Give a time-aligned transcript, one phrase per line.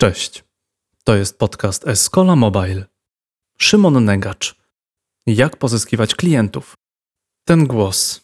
[0.00, 0.44] Cześć.
[1.04, 2.84] To jest podcast Escola Mobile.
[3.58, 4.54] Szymon Negacz.
[5.26, 6.74] Jak pozyskiwać klientów?
[7.44, 8.20] Ten głos.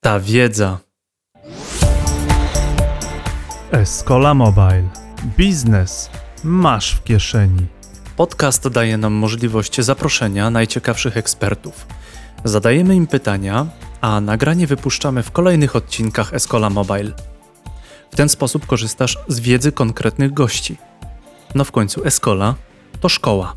[0.00, 0.78] Ta wiedza.
[3.70, 4.88] Escola Mobile.
[5.36, 6.10] Biznes
[6.44, 7.66] masz w kieszeni.
[8.16, 11.86] Podcast daje nam możliwość zaproszenia najciekawszych ekspertów.
[12.44, 13.66] Zadajemy im pytania,
[14.00, 17.31] a nagranie wypuszczamy w kolejnych odcinkach Escola Mobile.
[18.12, 20.76] W ten sposób korzystasz z wiedzy konkretnych gości.
[21.54, 22.54] No w końcu Escola
[23.00, 23.56] to szkoła.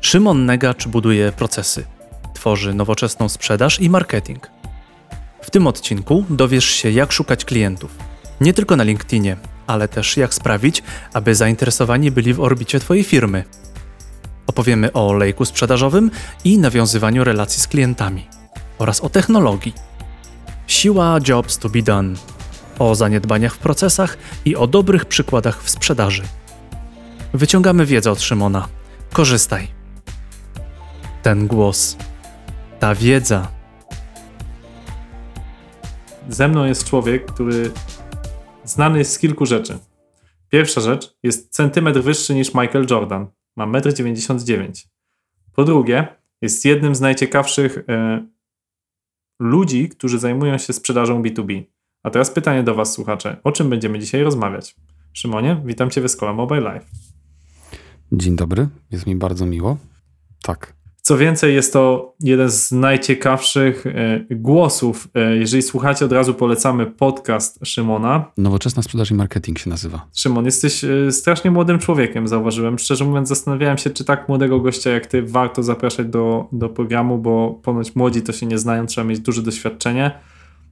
[0.00, 1.84] Szymon Negacz buduje procesy,
[2.34, 4.50] tworzy nowoczesną sprzedaż i marketing.
[5.42, 7.90] W tym odcinku dowiesz się, jak szukać klientów.
[8.40, 10.82] Nie tylko na LinkedInie, ale też jak sprawić,
[11.12, 13.44] aby zainteresowani byli w orbicie Twojej firmy.
[14.46, 16.10] Opowiemy o lejku sprzedażowym
[16.44, 18.28] i nawiązywaniu relacji z klientami
[18.78, 19.74] oraz o technologii.
[20.66, 22.14] Siła jobs to be done
[22.80, 26.22] o zaniedbaniach w procesach i o dobrych przykładach w sprzedaży.
[27.34, 28.68] Wyciągamy wiedzę od Szymona.
[29.12, 29.68] Korzystaj.
[31.22, 31.96] Ten głos,
[32.78, 33.48] ta wiedza.
[36.28, 37.70] Ze mną jest człowiek, który
[38.64, 39.78] znany jest z kilku rzeczy.
[40.48, 43.26] Pierwsza rzecz jest centymetr wyższy niż Michael Jordan.
[43.56, 44.72] Ma 1,99 m.
[45.52, 46.08] Po drugie,
[46.42, 48.26] jest jednym z najciekawszych e,
[49.40, 51.62] ludzi, którzy zajmują się sprzedażą B2B.
[52.02, 53.36] A teraz pytanie do Was, słuchacze.
[53.44, 54.76] O czym będziemy dzisiaj rozmawiać?
[55.12, 56.86] Szymonie, witam Cię w Escola Mobile Life.
[58.12, 59.76] Dzień dobry, jest mi bardzo miło.
[60.42, 60.72] Tak.
[61.02, 65.08] Co więcej, jest to jeden z najciekawszych e, głosów.
[65.14, 68.24] E, jeżeli słuchacie, od razu polecamy podcast Szymona.
[68.36, 70.06] Nowoczesna sprzedaż i marketing się nazywa.
[70.14, 72.78] Szymon, jesteś e, strasznie młodym człowiekiem, zauważyłem.
[72.78, 77.18] Szczerze mówiąc, zastanawiałem się, czy tak młodego gościa jak ty warto zapraszać do, do programu,
[77.18, 80.10] bo ponoć młodzi to się nie znają, trzeba mieć duże doświadczenie.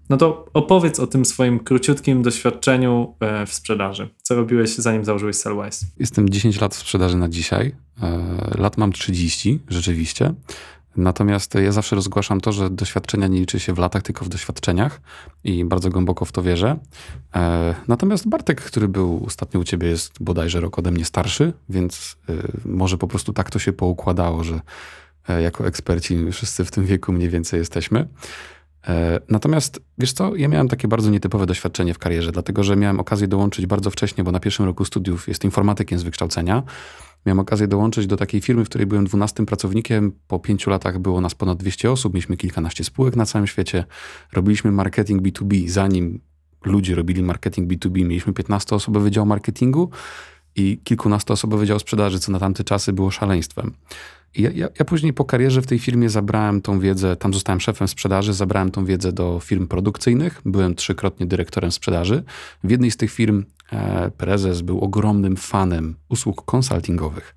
[0.09, 4.09] No to opowiedz o tym swoim króciutkim doświadczeniu e, w sprzedaży.
[4.23, 5.87] Co robiłeś zanim założyłeś Sellwise?
[5.99, 7.75] Jestem 10 lat w sprzedaży na dzisiaj.
[8.03, 10.35] E, lat mam 30 rzeczywiście.
[10.97, 15.01] Natomiast ja zawsze rozgłaszam to, że doświadczenia nie liczy się w latach, tylko w doświadczeniach
[15.45, 16.77] i bardzo głęboko w to wierzę.
[17.37, 22.17] E, natomiast Bartek, który był ostatnio u ciebie, jest bodajże rok ode mnie starszy, więc
[22.65, 24.61] może po prostu tak to się poukładało, że
[25.43, 28.09] jako eksperci wszyscy w tym wieku mniej więcej jesteśmy.
[28.87, 33.01] E, natomiast wiesz co, ja miałem takie bardzo nietypowe doświadczenie w karierze, dlatego że miałem
[33.01, 36.63] okazję dołączyć bardzo wcześnie, bo na pierwszym roku studiów jest informatykiem z wykształcenia.
[37.27, 40.13] Miałem okazję dołączyć do takiej firmy, w której byłem 12 pracownikiem.
[40.29, 43.85] Po pięciu latach było nas ponad 200 osób, mieliśmy kilkanaście spółek na całym świecie.
[44.33, 46.21] Robiliśmy marketing B2B, zanim
[46.65, 47.93] ludzie robili marketing B2B.
[47.97, 49.91] Mieliśmy 15-osobowy dział marketingu
[50.57, 53.75] i kilkunastoosobowy dział sprzedaży, co na tamte czasy było szaleństwem.
[54.39, 57.89] Ja, ja, ja, później po karierze w tej firmie zabrałem tą wiedzę, tam zostałem szefem
[57.89, 60.41] sprzedaży, zabrałem tą wiedzę do firm produkcyjnych.
[60.45, 62.23] Byłem trzykrotnie dyrektorem sprzedaży.
[62.65, 67.35] W jednej z tych firm e, prezes był ogromnym fanem usług konsultingowych.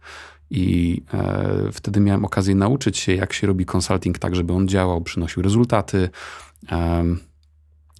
[0.49, 5.01] I e, wtedy miałem okazję nauczyć się, jak się robi konsulting tak, żeby on działał,
[5.01, 6.09] przynosił rezultaty.
[6.71, 7.03] E,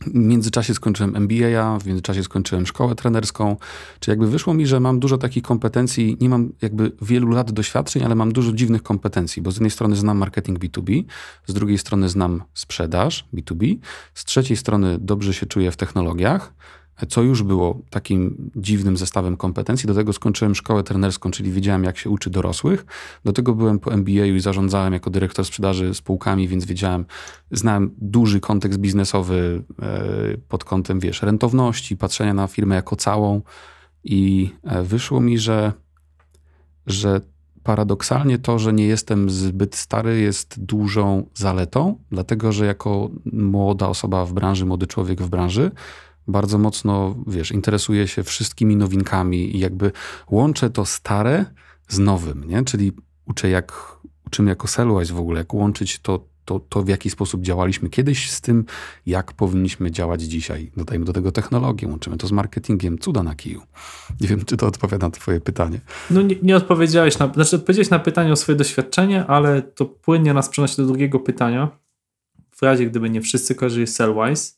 [0.05, 3.57] w międzyczasie skończyłem MBA, w międzyczasie skończyłem szkołę trenerską,
[3.99, 8.03] czy jakby wyszło mi, że mam dużo takich kompetencji, nie mam jakby wielu lat doświadczeń,
[8.03, 11.03] ale mam dużo dziwnych kompetencji, bo z jednej strony znam marketing B2B,
[11.47, 13.77] z drugiej strony znam sprzedaż B2B,
[14.13, 16.53] z trzeciej strony dobrze się czuję w technologiach,
[17.05, 19.87] co już było takim dziwnym zestawem kompetencji.
[19.87, 22.85] Do tego skończyłem szkołę trenerską, czyli wiedziałem, jak się uczy dorosłych.
[23.25, 27.05] Do tego byłem po MBA i zarządzałem jako dyrektor sprzedaży spółkami, więc wiedziałem,
[27.51, 33.41] znałem duży kontekst biznesowy e, pod kątem, wiesz, rentowności, patrzenia na firmę jako całą.
[34.03, 35.73] I e, wyszło mi, że,
[36.87, 37.21] że
[37.63, 44.25] paradoksalnie to, że nie jestem zbyt stary, jest dużą zaletą, dlatego że jako młoda osoba
[44.25, 45.71] w branży, młody człowiek w branży,
[46.27, 49.91] bardzo mocno, wiesz, interesuję się wszystkimi nowinkami i jakby
[50.29, 51.45] łączę to stare
[51.87, 52.63] z nowym, nie?
[52.63, 52.91] Czyli
[53.25, 57.41] uczę jak, uczymy jako Sellwise w ogóle, jak łączyć to, to, to, w jaki sposób
[57.41, 58.65] działaliśmy kiedyś z tym,
[59.05, 60.71] jak powinniśmy działać dzisiaj.
[60.77, 63.61] Dodajmy do tego technologię, łączymy to z marketingiem, cuda na kiju.
[64.21, 65.79] Nie wiem, czy to odpowiada na twoje pytanie.
[66.09, 70.33] No nie, nie odpowiedziałeś na, znaczy odpowiedziałeś na pytanie o swoje doświadczenie, ale to płynnie
[70.33, 71.69] nas przenosi do drugiego pytania.
[72.55, 74.53] W razie, gdyby nie wszyscy kojarzyli Sellwise,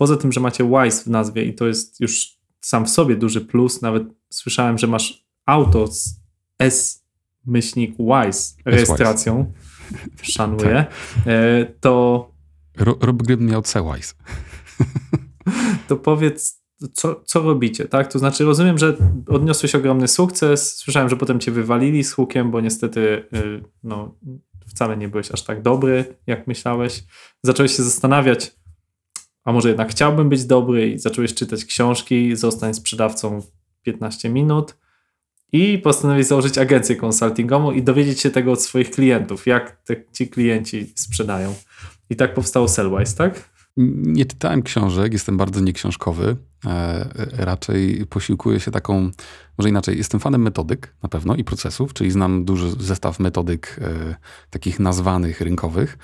[0.00, 3.40] Poza tym, że macie Wise w nazwie i to jest już sam w sobie duży
[3.40, 6.20] plus, nawet słyszałem, że masz auto z
[6.58, 7.04] S
[7.46, 9.52] myślnik Wise rejestracją,
[10.22, 11.26] szanuję, tak.
[11.26, 12.30] E, to...
[12.76, 14.14] Rob gdybym miał C-Wise.
[15.88, 16.62] to powiedz,
[16.92, 18.12] co, co robicie, tak?
[18.12, 18.96] To znaczy rozumiem, że
[19.26, 23.00] odniosłeś ogromny sukces, słyszałem, że potem cię wywalili z hukiem, bo niestety
[23.34, 24.14] y, no,
[24.66, 27.04] wcale nie byłeś aż tak dobry, jak myślałeś.
[27.42, 28.59] Zacząłeś się zastanawiać,
[29.44, 33.42] a może jednak chciałbym być dobry i zacząłeś czytać książki, zostań sprzedawcą
[33.82, 34.76] 15 minut
[35.52, 40.28] i postanowić założyć agencję konsultingową i dowiedzieć się tego od swoich klientów, jak te, ci
[40.28, 41.54] klienci sprzedają.
[42.10, 43.50] I tak powstało Sellwise, tak?
[43.76, 46.36] Nie czytałem książek, jestem bardzo nieksiążkowy.
[46.66, 49.10] E, raczej posiłkuję się taką,
[49.58, 54.14] może inaczej, jestem fanem metodyk na pewno i procesów, czyli znam duży zestaw metodyk e,
[54.50, 55.98] takich nazwanych rynkowych.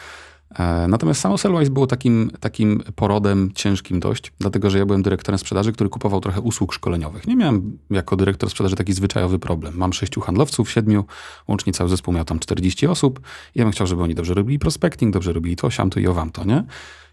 [0.55, 5.39] E, natomiast samo Sellwise było takim, takim porodem ciężkim dość, dlatego że ja byłem dyrektorem
[5.39, 7.27] sprzedaży, który kupował trochę usług szkoleniowych.
[7.27, 9.77] Nie miałem jako dyrektor sprzedaży taki zwyczajowy problem.
[9.77, 11.05] Mam sześciu handlowców, siedmiu,
[11.49, 13.21] łącznie cały zespół miał tam 40 osób.
[13.55, 16.65] Ja bym chciał, żeby oni dobrze robili prospecting, dobrze robili to, siamto i owamto, nie?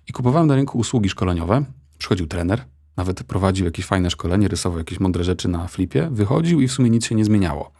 [0.08, 1.64] I kupowałem na rynku usługi szkoleniowe.
[1.98, 2.66] Przychodził trener,
[2.98, 6.90] nawet prowadził jakieś fajne szkolenie, rysował jakieś mądre rzeczy na flipie, wychodził i w sumie
[6.90, 7.72] nic się nie zmieniało.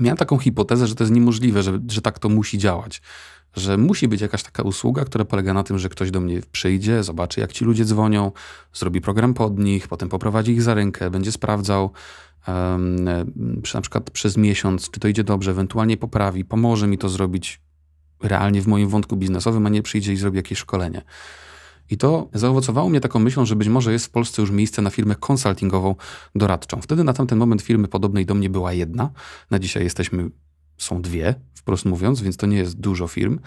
[0.00, 3.02] Miałem taką hipotezę, że to jest niemożliwe, że, że tak to musi działać.
[3.56, 7.02] Że musi być jakaś taka usługa, która polega na tym, że ktoś do mnie przyjdzie,
[7.02, 8.32] zobaczy, jak ci ludzie dzwonią,
[8.74, 11.90] zrobi program pod nich, potem poprowadzi ich za rękę, będzie sprawdzał,
[12.48, 13.04] um,
[13.74, 17.60] na przykład przez miesiąc, czy to idzie dobrze, ewentualnie poprawi, pomoże mi to zrobić
[18.22, 21.02] realnie w moim wątku biznesowym, a nie przyjdzie i zrobi jakieś szkolenie.
[21.90, 24.90] I to zaowocowało mnie taką myślą, że być może jest w Polsce już miejsce na
[24.90, 25.94] firmę konsultingową
[26.34, 26.80] doradczą.
[26.80, 29.10] Wtedy na tamten moment firmy podobnej do mnie była jedna.
[29.50, 30.30] Na dzisiaj jesteśmy,
[30.78, 33.38] są dwie, wprost mówiąc, więc to nie jest dużo firm.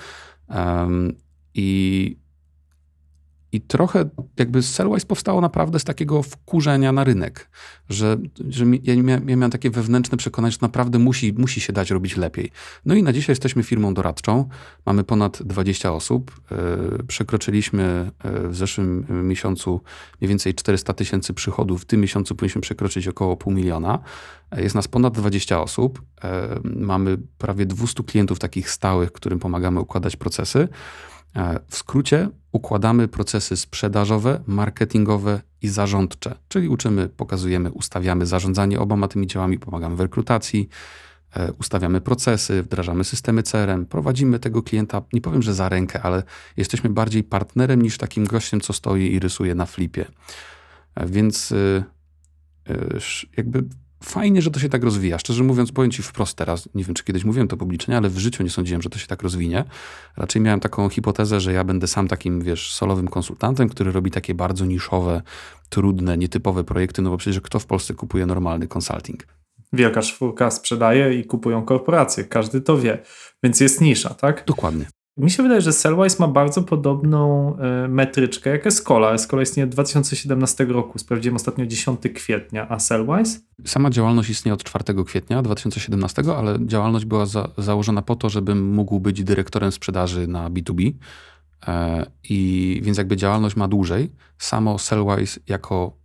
[0.50, 1.13] Um,
[1.53, 2.18] I
[3.51, 7.49] i trochę jakby Sellwise powstało naprawdę z takiego wkurzenia na rynek,
[7.89, 8.17] że,
[8.49, 12.17] że ja, miałem, ja miałem takie wewnętrzne przekonanie, że naprawdę musi, musi się dać robić
[12.17, 12.51] lepiej.
[12.85, 14.49] No i na dzisiaj jesteśmy firmą doradczą,
[14.85, 19.81] mamy ponad 20 osób, yy, przekroczyliśmy yy, w zeszłym miesiącu
[20.21, 23.99] mniej więcej 400 tysięcy przychodów, w tym miesiącu powinniśmy przekroczyć około pół miliona.
[24.57, 26.01] Jest nas ponad 20 osób,
[26.63, 30.67] mamy prawie 200 klientów takich stałych, którym pomagamy układać procesy.
[31.35, 39.07] E, w skrócie układamy procesy sprzedażowe, marketingowe i zarządcze, czyli uczymy, pokazujemy, ustawiamy zarządzanie oboma
[39.07, 40.69] tymi działami, pomagamy w rekrutacji,
[41.35, 46.23] e, ustawiamy procesy, wdrażamy systemy CRM, prowadzimy tego klienta, nie powiem, że za rękę, ale
[46.57, 50.05] jesteśmy bardziej partnerem niż takim gościem, co stoi i rysuje na flipie.
[50.95, 51.53] E, więc
[53.37, 53.63] jakby
[54.03, 55.19] fajnie, że to się tak rozwija.
[55.19, 58.17] Szczerze mówiąc, powiem ci wprost teraz, nie wiem, czy kiedyś mówiłem to publicznie, ale w
[58.17, 59.65] życiu nie sądziłem, że to się tak rozwinie.
[60.17, 64.35] Raczej miałem taką hipotezę, że ja będę sam takim, wiesz, solowym konsultantem, który robi takie
[64.35, 65.21] bardzo niszowe,
[65.69, 69.27] trudne, nietypowe projekty, no bo przecież kto w Polsce kupuje normalny consulting?
[69.73, 72.23] Wielka czwórka sprzedaje i kupują korporacje.
[72.23, 72.97] Każdy to wie.
[73.43, 74.43] Więc jest nisza, tak?
[74.47, 74.85] Dokładnie.
[75.19, 79.13] Mi się wydaje, że Sellwise ma bardzo podobną e, metryczkę jak Escola.
[79.13, 81.00] Escola istnieje od 2017 roku.
[81.00, 83.39] Sprawdziłem ostatnio 10 kwietnia, a Sellwise?
[83.66, 88.74] Sama działalność istnieje od 4 kwietnia 2017, ale działalność była za, założona po to, żebym
[88.74, 90.92] mógł być dyrektorem sprzedaży na B2B.
[91.68, 94.12] E, I więc jakby działalność ma dłużej.
[94.38, 95.98] Samo Sellwise jako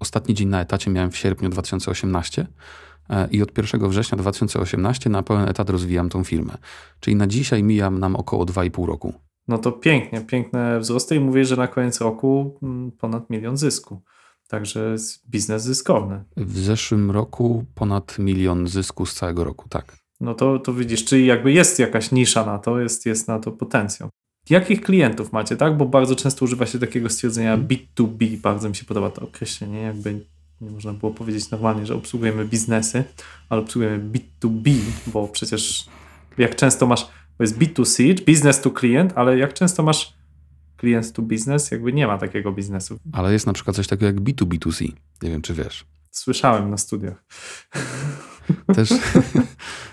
[0.00, 2.46] ostatni dzień na etacie miałem w sierpniu 2018 E,
[3.30, 6.54] i od 1 września 2018 na pełen etat rozwijam tą firmę.
[7.00, 9.14] Czyli na dzisiaj mijam nam około 2,5 roku.
[9.48, 14.02] No to pięknie, piękne wzrosty i mówię, że na koniec roku mm, ponad milion zysku.
[14.48, 14.96] Także
[15.30, 16.24] biznes zyskowny.
[16.36, 19.96] W zeszłym roku ponad milion zysku z całego roku, tak.
[20.20, 23.52] No to, to widzisz, czyli jakby jest jakaś nisza na to, jest, jest na to
[23.52, 24.08] potencjał.
[24.50, 25.76] Jakich klientów macie, tak?
[25.76, 30.26] Bo bardzo często używa się takiego stwierdzenia B2B, bardzo mi się podoba to określenie, jakby
[30.60, 33.04] nie można było powiedzieć normalnie, że obsługujemy biznesy,
[33.48, 34.74] ale obsługujemy B2B,
[35.06, 35.86] bo przecież
[36.38, 37.08] jak często masz,
[37.38, 40.14] bo jest B2C, business to client, ale jak często masz
[40.76, 42.98] klient to business, jakby nie ma takiego biznesu.
[43.12, 44.92] Ale jest na przykład coś takiego jak B2B2C.
[45.22, 45.84] Nie wiem, czy wiesz.
[46.10, 47.24] Słyszałem na studiach.
[48.74, 48.88] Też,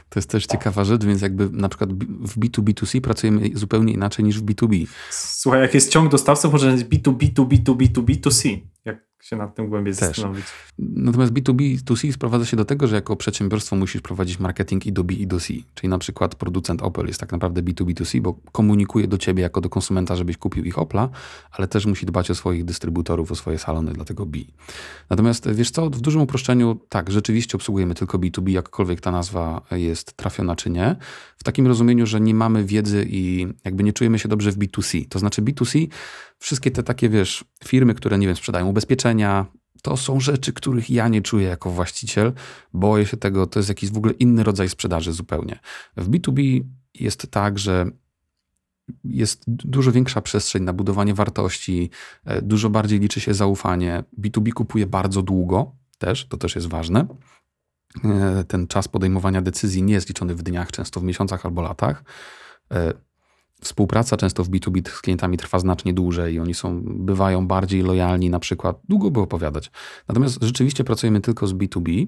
[0.10, 4.40] to jest też ciekawa rzecz, więc jakby na przykład w B2B2C pracujemy zupełnie inaczej niż
[4.40, 4.88] w B2B.
[5.10, 8.60] Słuchaj, jak jest ciąg dostawców, może być B2B2B2B2B2C.
[8.86, 10.08] Jak się nad tym głębiej Też.
[10.08, 10.46] zastanowić.
[10.80, 15.14] Natomiast B2B2C sprowadza się do tego, że jako przedsiębiorstwo musisz prowadzić marketing i do B
[15.14, 15.54] i do C.
[15.76, 19.70] Czyli na przykład producent Opel jest tak naprawdę B2B2C, bo komunikuje do ciebie jako do
[19.70, 21.10] konsumenta, żebyś kupił ich Opla,
[21.52, 24.40] ale też musi dbać o swoich dystrybutorów, o swoje salony, dlatego B.
[25.10, 30.14] Natomiast wiesz co, w dużym uproszczeniu tak, rzeczywiście obsługujemy tylko B2B, jakkolwiek ta nazwa jest
[30.14, 30.96] trafiona czy nie.
[31.38, 35.08] W takim rozumieniu, że nie mamy wiedzy i jakby nie czujemy się dobrze w B2C.
[35.10, 35.88] To znaczy B2C
[36.42, 39.46] wszystkie te takie, wiesz, firmy, które, nie wiem, sprzedają ubezpieczenia,
[39.82, 42.34] to są rzeczy, których ja nie czuję jako właściciel.
[42.74, 45.60] Boję się tego, to jest jakiś w ogóle inny rodzaj sprzedaży zupełnie.
[45.98, 47.86] W B2B jest tak, że
[49.04, 51.90] jest dużo większa przestrzeń na budowanie wartości,
[52.26, 54.04] e, dużo bardziej liczy się zaufanie.
[54.20, 57.08] B2B kupuje bardzo długo też, to też jest ważne.
[58.04, 62.04] E, ten czas podejmowania decyzji nie jest liczony w dniach, często w miesiącach albo latach.
[63.64, 68.30] Współpraca często w B2B z klientami trwa znacznie dłużej i oni są, bywają bardziej lojalni
[68.30, 68.80] na przykład.
[68.90, 69.72] Długo by opowiadać.
[70.08, 72.08] Natomiast rzeczywiście pracujemy tylko z B2B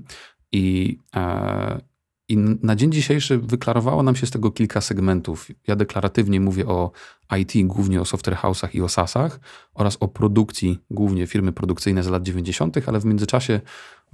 [0.52, 1.82] i, e,
[2.30, 5.48] i na dzień dzisiejszy wyklarowało nam się z tego kilka segmentów.
[5.68, 6.92] Ja deklaratywnie mówię o
[7.38, 9.40] IT, głównie o software house'ach i o SaaSach
[9.74, 13.62] oraz o produkcji, głównie firmy produkcyjne z lat 90., ale w międzyczasie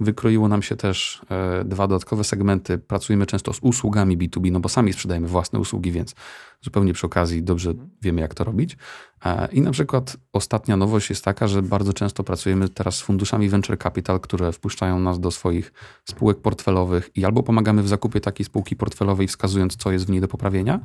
[0.00, 2.78] wykroiło nam się też e, dwa dodatkowe segmenty.
[2.78, 6.14] Pracujemy często z usługami B2B, no bo sami sprzedajemy własne usługi, więc
[6.60, 8.76] zupełnie przy okazji dobrze wiemy, jak to robić.
[9.24, 13.48] E, I na przykład ostatnia nowość jest taka, że bardzo często pracujemy teraz z funduszami
[13.48, 15.72] venture capital, które wpuszczają nas do swoich
[16.04, 20.20] spółek portfelowych i albo pomagamy w zakupie takiej spółki portfelowej, wskazując, co jest w niej
[20.20, 20.80] do poprawienia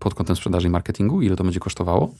[0.00, 2.14] pod kątem sprzedaży i marketingu, ile to będzie kosztowało.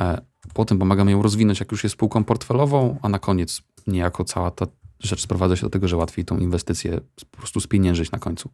[0.00, 0.20] E,
[0.54, 4.66] Potem pomagamy ją rozwinąć, jak już jest spółką portfelową, a na koniec niejako cała ta
[5.00, 7.00] rzecz sprowadza się do tego, że łatwiej tą inwestycję
[7.30, 8.50] po prostu spieniężyć na końcu.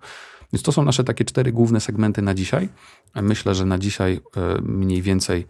[0.52, 2.68] Więc to są nasze takie cztery główne segmenty na dzisiaj.
[3.14, 5.46] Myślę, że na dzisiaj e, mniej więcej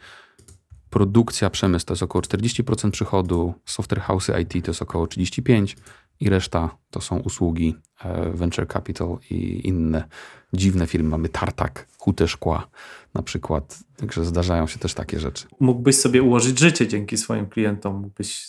[0.90, 5.76] produkcja, przemysł to jest około 40% przychodu, software house IT to jest około 35%
[6.20, 10.04] i reszta to są usługi, e, venture capital i inne
[10.52, 11.08] dziwne firmy.
[11.08, 12.68] Mamy Tartak, Hutę Szkła
[13.14, 13.78] na przykład.
[13.96, 15.46] Także zdarzają się też takie rzeczy.
[15.61, 17.94] Mógłbyś sobie ułożyć życie dzięki swoim klientom.
[17.94, 18.46] Mógłbyś,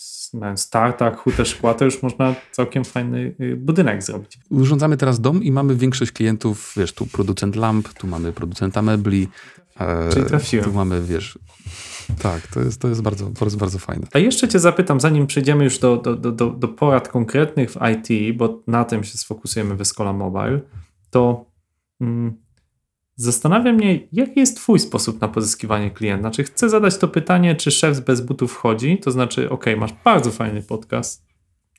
[1.16, 4.38] hutę szkła, to już można całkiem fajny y, budynek zrobić.
[4.50, 9.28] Urządzamy teraz dom i mamy większość klientów, wiesz, tu producent lamp, tu mamy producenta mebli.
[9.80, 10.64] e, Czyli trafiłem.
[10.64, 11.38] Tu mamy, wiesz,
[12.22, 14.06] tak, to jest, to jest bardzo, bardzo, bardzo fajne.
[14.12, 17.76] A jeszcze cię zapytam, zanim przejdziemy już do, do, do, do, do porad konkretnych w
[17.92, 20.60] IT, bo na tym się sfokusujemy w Escola Mobile,
[21.10, 21.44] to
[22.00, 22.43] mm,
[23.16, 26.22] zastanawia mnie, jaki jest twój sposób na pozyskiwanie klienta?
[26.22, 29.92] Znaczy chcę zadać to pytanie, czy szef z bez butów wchodzi, to znaczy, ok, masz
[30.04, 31.26] bardzo fajny podcast,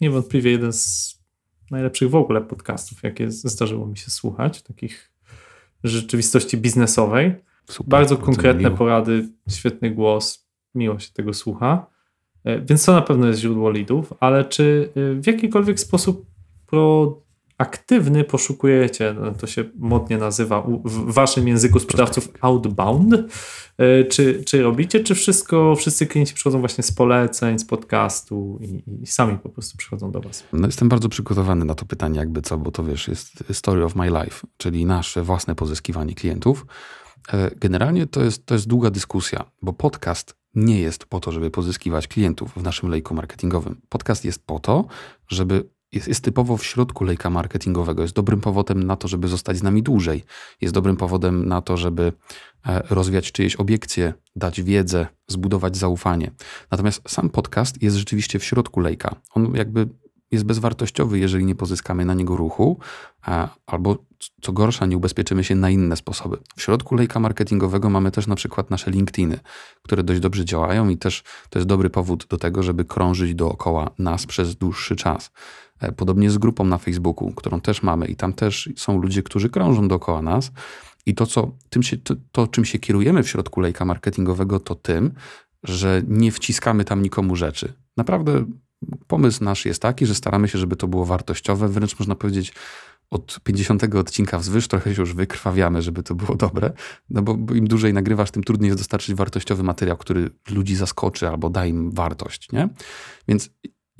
[0.01, 1.15] niewątpliwie jeden z
[1.71, 5.11] najlepszych w ogóle podcastów, jakie zdarzyło mi się słuchać, takich
[5.83, 7.35] rzeczywistości biznesowej.
[7.69, 11.87] Super, Bardzo konkretne porady, świetny głos, miło się tego słucha.
[12.43, 16.25] E, Więc to na pewno jest źródło leadów, ale czy y, w jakikolwiek sposób
[17.57, 23.15] proaktywny poszukujecie, no to się modnie nazywa w waszym języku sprzedawców outbound,
[23.77, 28.83] E, czy, czy robicie, czy wszystko, wszyscy klienci przychodzą właśnie z poleceń, z podcastu i,
[29.03, 30.43] i sami po prostu przychodzą do was?
[30.53, 33.95] No jestem bardzo przygotowany na to pytanie, jakby co, bo to wiesz, jest story of
[33.95, 36.65] my life, czyli nasze własne pozyskiwanie klientów.
[37.33, 41.51] E, Generalnie to jest, to jest długa dyskusja, bo podcast nie jest po to, żeby
[41.51, 43.81] pozyskiwać klientów w naszym lejku marketingowym.
[43.89, 44.85] Podcast jest po to,
[45.27, 48.01] żeby jest, jest typowo w środku lejka marketingowego.
[48.01, 50.23] Jest dobrym powodem na to, żeby zostać z nami dłużej.
[50.61, 52.13] Jest dobrym powodem na to, żeby
[52.65, 56.31] e, rozwiać czyjeś obiekcje, dać wiedzę, zbudować zaufanie.
[56.71, 59.15] Natomiast sam podcast jest rzeczywiście w środku lejka.
[59.35, 59.87] On jakby
[60.31, 62.79] jest bezwartościowy, jeżeli nie pozyskamy na niego ruchu,
[63.65, 63.97] albo
[64.41, 66.37] co gorsza, nie ubezpieczymy się na inne sposoby.
[66.55, 69.39] W środku lejka marketingowego mamy też na przykład nasze LinkedIny,
[69.81, 73.91] które dość dobrze działają i też to jest dobry powód do tego, żeby krążyć dookoła
[73.99, 75.31] nas przez dłuższy czas.
[75.79, 79.49] E, Podobnie z grupą na Facebooku, którą też mamy i tam też są ludzie, którzy
[79.49, 80.51] krążą dookoła nas.
[81.05, 84.75] I to, co, tym się, to, to, czym się kierujemy w środku lejka marketingowego, to
[84.75, 85.11] tym,
[85.63, 87.73] że nie wciskamy tam nikomu rzeczy.
[87.97, 88.45] Naprawdę
[89.07, 92.53] pomysł nasz jest taki, że staramy się, żeby to było wartościowe, wręcz można powiedzieć
[93.09, 96.73] od 50 odcinka wzwyż trochę się już wykrwawiamy, żeby to było dobre,
[97.09, 101.49] no bo im dłużej nagrywasz, tym trudniej jest dostarczyć wartościowy materiał, który ludzi zaskoczy albo
[101.49, 102.69] da im wartość, nie?
[103.27, 103.49] Więc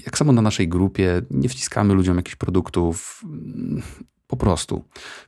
[0.06, 3.82] jak samo na naszej grupie, nie wciskamy ludziom jakichś produktów, mm,
[4.28, 4.84] po prostu.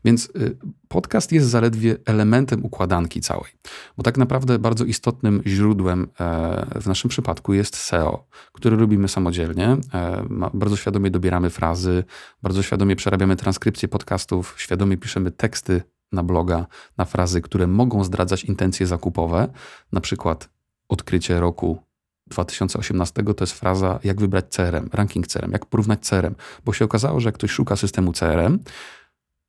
[0.05, 0.57] Więc y,
[0.87, 3.51] podcast jest zaledwie elementem układanki całej,
[3.97, 9.77] bo tak naprawdę bardzo istotnym źródłem e, w naszym przypadku jest SEO, który robimy samodzielnie.
[9.93, 12.03] E, Bardzo świadomie dobieramy frazy,
[12.43, 15.81] bardzo świadomie przerabiamy transkrypcje podcastów, świadomie piszemy teksty
[16.11, 16.67] na bloga,
[16.97, 19.47] na frazy, które mogą zdradzać intencje zakupowe,
[19.91, 20.49] na przykład
[20.89, 21.86] odkrycie roku
[22.27, 27.19] 2018 to jest fraza, jak wybrać CRM, ranking CRM, jak porównać CRM, bo się okazało,
[27.19, 28.59] że jak ktoś szuka systemu CRM,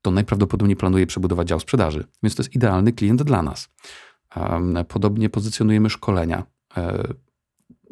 [0.02, 3.68] to najprawdopodobniej planuje przebudować dział sprzedaży, więc to jest idealny klient dla nas.
[4.88, 6.42] Podobnie pozycjonujemy szkolenia.
[6.76, 7.14] E,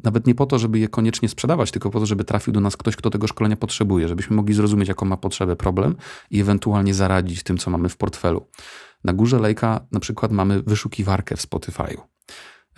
[0.05, 2.77] Nawet nie po to, żeby je koniecznie sprzedawać, tylko po to, żeby trafił do nas
[2.77, 5.97] ktoś, kto tego szkolenia potrzebuje, żebyśmy mogli zrozumieć, jaką ma potrzebę, problem
[6.31, 8.47] i ewentualnie zaradzić tym, co mamy w portfelu.
[9.05, 12.01] Na górze lejka na przykład mamy wyszukiwarkę w Spotify'u.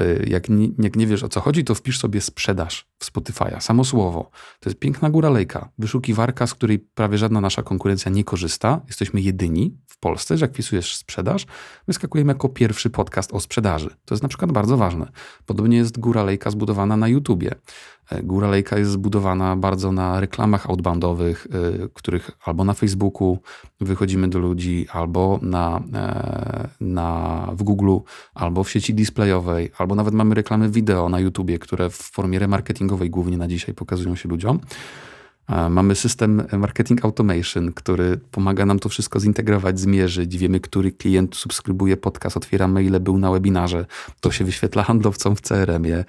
[0.00, 3.60] Y, Jak nie, jak nie wiesz o co chodzi, to wpisz sobie sprzedaż w Spotify'a,
[3.60, 4.30] samo słowo.
[4.60, 8.80] To jest piękna góra lejka, wyszukiwarka, z której prawie żadna nasza konkurencja nie korzysta.
[8.86, 11.46] Jesteśmy jedyni w Polsce, że jak wpisujesz sprzedaż,
[11.86, 13.90] wyskakujemy jako pierwszy podcast o sprzedaży.
[14.04, 15.10] To jest na przykład bardzo ważne.
[15.46, 17.54] Podobnie jest góra lejka zbudowana na YouTubie.
[18.10, 23.38] E, Góra Lejka jest zbudowana bardzo na reklamach outboundowych, y, których albo na Facebooku
[23.80, 27.96] wychodzimy do ludzi, albo na, e, na, w Google,
[28.34, 33.10] albo w sieci displayowej, albo nawet mamy reklamy wideo na YouTubie, które w formie remarketingowej
[33.10, 34.60] głównie na dzisiaj pokazują się ludziom.
[35.48, 40.38] E, Mamy system marketing automation, który pomaga nam to wszystko zintegrować, zmierzyć.
[40.38, 43.86] Wiemy, który klient subskrybuje podcast, otwiera maile, był na webinarze.
[44.20, 46.04] To się wyświetla handlowcom w CRM-ie.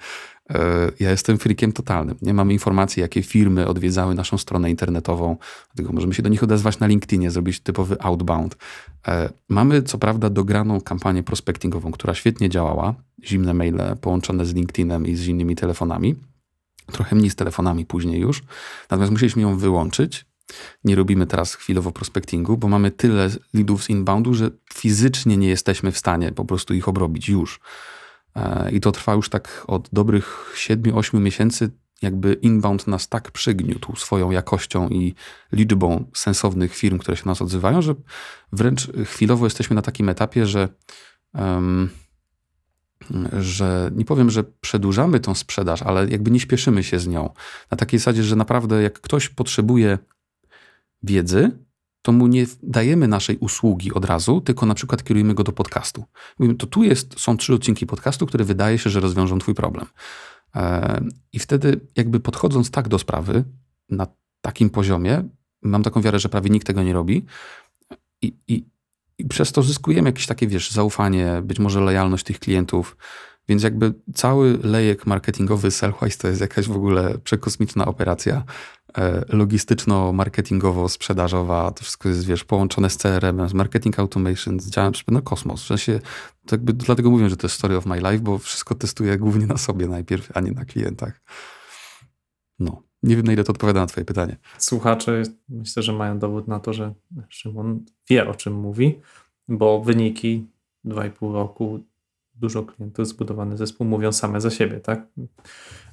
[1.00, 2.16] Ja jestem freakiem totalnym.
[2.22, 5.36] Nie mamy informacji, jakie firmy odwiedzały naszą stronę internetową,
[5.74, 8.56] dlatego możemy się do nich odezwać na LinkedInie, zrobić typowy outbound.
[9.08, 12.94] E, Mamy co prawda dograną kampanię prospectingową, która świetnie działała.
[13.24, 16.14] Zimne maile połączone z LinkedInem i z innymi telefonami.
[16.92, 18.42] Trochę mniej z telefonami później już.
[18.90, 20.26] Natomiast musieliśmy ją wyłączyć.
[20.84, 25.92] Nie robimy teraz chwilowo prospectingu, bo mamy tyle leadów z inboundu, że fizycznie nie jesteśmy
[25.92, 27.60] w stanie po prostu ich obrobić już.
[28.36, 31.70] E, I to trwa już tak od dobrych 7-8 miesięcy.
[32.02, 35.14] Jakby inbound nas tak przygniótł swoją jakością i
[35.52, 37.94] liczbą sensownych firm, które się nas odzywają, że
[38.52, 40.68] wręcz chwilowo jesteśmy na takim etapie, że,
[41.34, 41.90] em,
[43.38, 47.30] że nie powiem, że przedłużamy tą sprzedaż, ale jakby nie śpieszymy się z nią.
[47.70, 49.98] Na takiej zasadzie, że naprawdę jak ktoś potrzebuje
[51.02, 51.50] wiedzy,
[52.02, 56.04] to mu nie dajemy naszej usługi od razu, tylko na przykład kierujemy go do podcastu.
[56.38, 59.86] Mówimy, to tu jest, są trzy odcinki podcastu, które wydaje się, że rozwiążą twój problem.
[60.56, 61.00] E,
[61.32, 63.44] I wtedy jakby podchodząc tak do sprawy,
[63.90, 64.06] na
[64.40, 65.24] takim poziomie,
[65.62, 67.26] mam taką wiarę, że prawie nikt tego nie robi
[68.22, 68.64] i, i,
[69.18, 72.96] i przez to zyskujemy jakieś takie, wiesz, zaufanie, być może lojalność tych klientów,
[73.48, 78.44] więc jakby cały lejek marketingowy Sellwise to jest jakaś w ogóle przekosmiczna operacja
[79.28, 81.72] logistyczno-marketingowo-sprzedażowa.
[81.72, 85.62] To wszystko jest, wiesz, połączone z CRM, z marketing automation, z działem no kosmos.
[85.62, 86.00] W sensie,
[86.46, 89.46] to jakby dlatego mówię, że to jest story of my life, bo wszystko testuję głównie
[89.46, 91.20] na sobie najpierw, a nie na klientach.
[92.58, 92.82] No.
[93.02, 94.36] Nie wiem, na ile to odpowiada na twoje pytanie.
[94.58, 96.94] Słuchacze myślę, że mają dowód na to, że
[97.28, 98.98] Szymon wie, o czym mówi,
[99.48, 100.46] bo wyniki
[100.84, 101.80] 2,5 roku,
[102.40, 105.06] dużo klientów, zbudowany zespół mówią same za siebie, tak?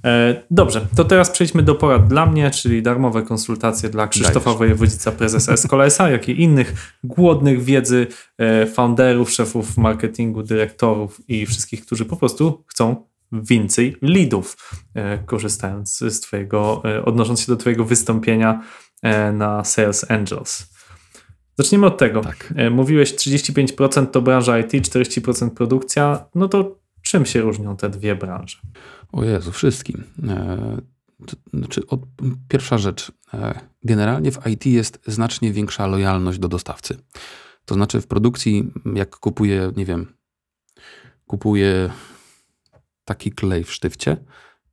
[0.03, 4.57] E, Dobrze, to teraz przejdźmy do porad dla mnie, czyli darmowe konsultacje dla Krzysztofa Dajesz.
[4.57, 11.85] Wojewodzica, prezesa Eskolesa, jak i innych głodnych wiedzy e, founderów, szefów marketingu, dyrektorów i wszystkich,
[11.85, 12.95] którzy po prostu chcą
[13.31, 14.57] więcej leadów,
[14.93, 18.63] e, korzystając z twojego, odnosząc się do twojego wystąpienia
[19.33, 20.76] na Sales Angels.
[21.57, 22.21] Zacznijmy od tego.
[22.21, 22.53] Tak.
[22.55, 26.25] E, Mówiłeś 35% to branża IT, 40% produkcja.
[26.35, 28.57] No to czym się różnią te dwie branże?
[29.11, 30.03] O Jezu, wszystkim.
[30.27, 30.77] E,
[31.53, 32.01] znaczy, od,
[32.47, 33.11] pierwsza rzecz.
[33.33, 36.97] E, generalnie w IT jest znacznie większa lojalność do dostawcy.
[37.65, 40.13] To znaczy w produkcji, jak kupuję, nie wiem,
[41.27, 41.89] kupuję
[43.05, 44.17] taki klej w sztywcie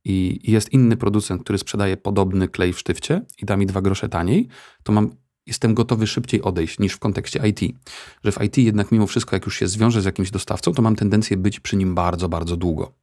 [0.03, 4.09] i jest inny producent, który sprzedaje podobny klej w sztywcie i da mi dwa grosze
[4.09, 4.47] taniej,
[4.83, 7.75] to mam, jestem gotowy szybciej odejść niż w kontekście IT.
[8.23, 10.95] Że w IT jednak mimo wszystko, jak już się zwiążę z jakimś dostawcą, to mam
[10.95, 12.93] tendencję być przy nim bardzo, bardzo długo.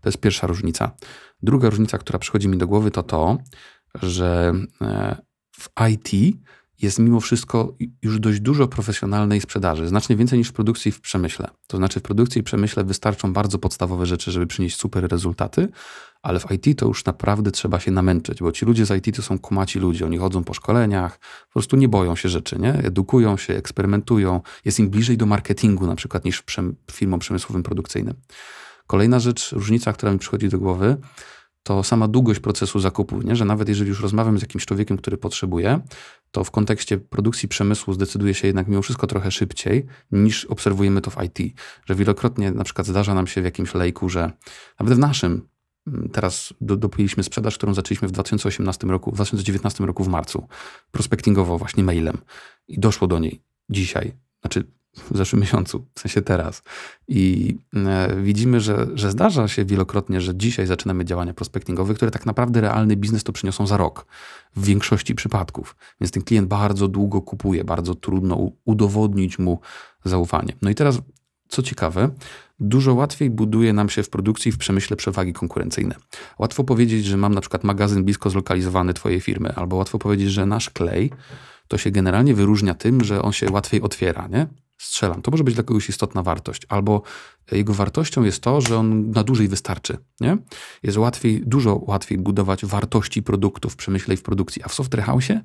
[0.00, 0.90] To jest pierwsza różnica.
[1.42, 3.38] Druga różnica, która przychodzi mi do głowy, to to,
[4.02, 5.16] że e,
[5.52, 6.36] w IT
[6.82, 11.00] jest mimo wszystko już dość dużo profesjonalnej sprzedaży, znacznie więcej niż w produkcji i w
[11.00, 11.50] przemyśle.
[11.66, 15.68] To znaczy w produkcji i przemyśle wystarczą bardzo podstawowe rzeczy, żeby przynieść super rezultaty,
[16.24, 19.22] ale w IT to już naprawdę trzeba się namęczyć, bo ci ludzie z IT to
[19.22, 22.72] są kumaci ludzie, oni chodzą po szkoleniach, po prostu nie boją się rzeczy, nie?
[22.72, 28.14] Edukują się, eksperymentują, jest im bliżej do marketingu na przykład niż przem- firmom przemysłowym produkcyjnym.
[28.86, 30.96] Kolejna rzecz, różnica, która mi przychodzi do głowy,
[31.62, 33.36] to sama długość procesu zakupu, nie?
[33.36, 35.80] że nawet jeżeli już rozmawiam z jakimś człowiekiem, który potrzebuje,
[36.30, 41.10] to w kontekście produkcji przemysłu zdecyduje się jednak mimo wszystko trochę szybciej niż obserwujemy to
[41.10, 41.56] w IT.
[41.86, 44.30] Że wielokrotnie na przykład zdarza nam się w jakimś lejku, że
[44.80, 45.48] nawet w naszym,
[46.12, 50.48] teraz do, dopiliśmy sprzedaż, którą zaczęliśmy w 2018 roku, w 2019 roku w marcu,
[50.92, 52.18] prospektingowo właśnie mailem
[52.68, 54.64] i doszło do niej dzisiaj, znaczy
[55.10, 56.62] w zeszłym miesiącu, w sensie teraz.
[57.08, 62.26] I e, widzimy, że, że zdarza się wielokrotnie, że dzisiaj zaczynamy działania prospektingowe, które tak
[62.26, 64.06] naprawdę realny biznes to przyniosą za rok
[64.56, 65.76] w większości przypadków.
[66.00, 69.60] Więc ten klient bardzo długo kupuje, bardzo trudno udowodnić mu
[70.04, 70.52] zaufanie.
[70.62, 70.98] No i teraz,
[71.48, 72.10] co ciekawe,
[72.60, 75.94] dużo łatwiej buduje nam się w produkcji w przemyśle przewagi konkurencyjne.
[76.38, 80.46] Łatwo powiedzieć, że mam na przykład magazyn blisko zlokalizowany twojej firmy, albo łatwo powiedzieć, że
[80.46, 81.10] nasz klej
[81.68, 84.46] to się generalnie wyróżnia tym, że on się łatwiej otwiera, nie?
[84.78, 85.22] Strzelam.
[85.22, 86.62] To może być dla kogoś istotna wartość.
[86.68, 87.02] Albo
[87.52, 90.38] jego wartością jest to, że on na dłużej wystarczy, nie?
[90.82, 94.62] Jest łatwiej, dużo łatwiej budować wartości produktów w przemyśle i w produkcji.
[94.62, 95.40] A w software house'ie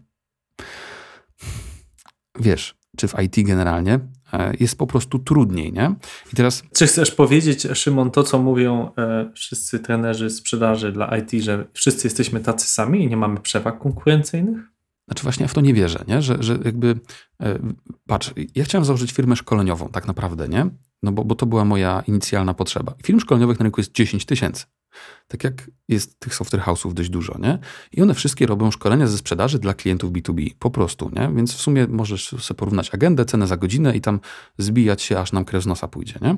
[2.39, 3.99] wiesz, czy w IT generalnie
[4.33, 5.95] e, jest po prostu trudniej, nie?
[6.33, 11.31] I teraz Czy chcesz powiedzieć, Szymon, to co mówią e, wszyscy trenerzy sprzedaży dla IT,
[11.31, 14.57] że wszyscy jesteśmy tacy sami i nie mamy przewag konkurencyjnych?
[15.07, 16.21] Znaczy właśnie ja w to nie wierzę, nie?
[16.21, 16.99] Że, że jakby,
[17.41, 17.59] e,
[18.07, 20.69] patrz, ja chciałem założyć firmę szkoleniową tak naprawdę, nie?
[21.03, 22.93] No bo, bo to była moja inicjalna potrzeba.
[23.03, 24.65] Firm szkoleniowych na rynku jest 10 tysięcy.
[25.27, 27.59] Tak jak jest tych software house'ów dość dużo, nie?
[27.91, 31.31] I one wszystkie robią szkolenia ze sprzedaży dla klientów B2B, po prostu, nie?
[31.35, 34.19] Więc w sumie możesz sobie porównać agendę, cenę za godzinę i tam
[34.57, 36.37] zbijać się, aż nam krew z nosa pójdzie, nie?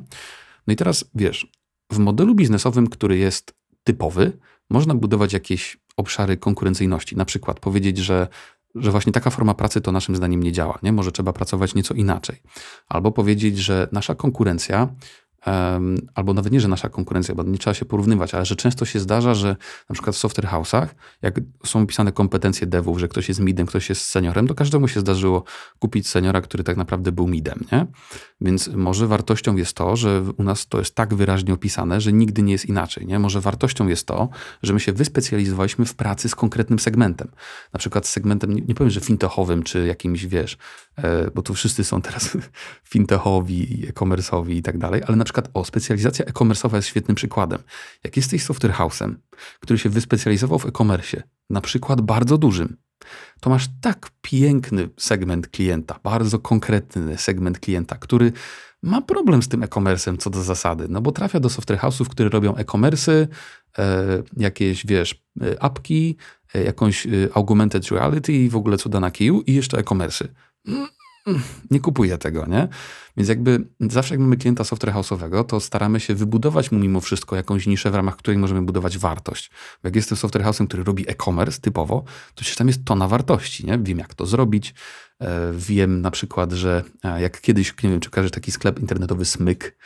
[0.68, 1.48] No i teraz, wiesz,
[1.92, 4.38] w modelu biznesowym, który jest typowy,
[4.70, 7.16] można budować jakieś obszary konkurencyjności.
[7.16, 8.28] Na przykład powiedzieć, że
[8.76, 10.92] że właśnie taka forma pracy to naszym zdaniem nie działa, nie?
[10.92, 12.42] Może trzeba pracować nieco inaczej.
[12.88, 14.88] Albo powiedzieć, że nasza konkurencja,
[16.16, 19.00] albo nawet nie, że nasza konkurencja, bo nie trzeba się porównywać, ale że często się
[19.00, 19.56] zdarza, że
[19.90, 20.88] na przykład w software house'ach,
[21.22, 25.00] jak są opisane kompetencje devów, że ktoś jest midem, ktoś jest seniorem, to każdemu się
[25.00, 25.44] zdarzyło
[25.80, 27.86] kupić seniora, który tak naprawdę był midem, nie?
[28.42, 32.42] Więc może wartością jest to, że u nas to jest tak wyraźnie opisane, że nigdy
[32.42, 33.20] nie jest inaczej, nie?
[33.20, 34.30] Może wartością jest to,
[34.64, 37.28] że my się wyspecjalizowaliśmy w pracy z konkretnym segmentem.
[37.74, 40.58] Na przykład z segmentem, nie, powiem, że fintechowym, czy jakimś, wiesz,
[40.98, 42.38] e, bo tu wszyscy są teraz
[42.94, 47.60] fintechowi e-commerce'owi i tak dalej, ale na przykład, o, specjalizacja e-commerce'owa jest świetnym przykładem.
[48.04, 49.16] Jak jesteś software house'em,
[49.60, 52.78] który się wyspecjalizował w e-commerce, na przykład bardzo dużym,
[53.40, 58.32] to masz tak piękny segment klienta, bardzo konkretny segment klienta, który
[58.84, 62.30] ma problem z tym e-commerce'em co do zasady, no bo trafia do software house'ów, które
[62.30, 63.28] robią e-commerce'y,
[63.78, 66.18] e, jakieś, wiesz, e, apki,
[66.56, 70.28] e, jakąś e, augmented reality i w ogóle cuda na kiju i jeszcze e-commerce'y.
[71.72, 72.68] Nie kupuję tego, nie?
[73.18, 77.36] Więc jakby zawsze jak mamy klienta software house'owego, to staramy się wybudować mu mimo wszystko
[77.36, 79.50] jakąś niszę, w ramach której możemy budować wartość.
[79.84, 82.04] Bo jak jestem software house'em, który robi e-commerce typowo,
[82.36, 83.80] to się tam jest tona wartości, nie?
[83.80, 84.74] Wiem jak to zrobić,
[85.22, 89.26] e, wiem na przykład, że e, jak kiedyś, nie wiem czy kojarzysz taki sklep internetowy
[89.26, 89.78] Smyk,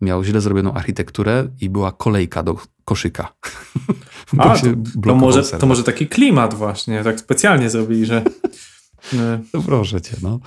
[0.00, 3.32] miał źle zrobioną architekturę i była kolejka do koszyka.
[4.38, 4.66] A, to,
[5.02, 5.60] to, może, serwer.
[5.60, 8.22] to może taki klimat właśnie, tak specjalnie zrobili, że
[9.14, 10.40] e, No proszę cię, no.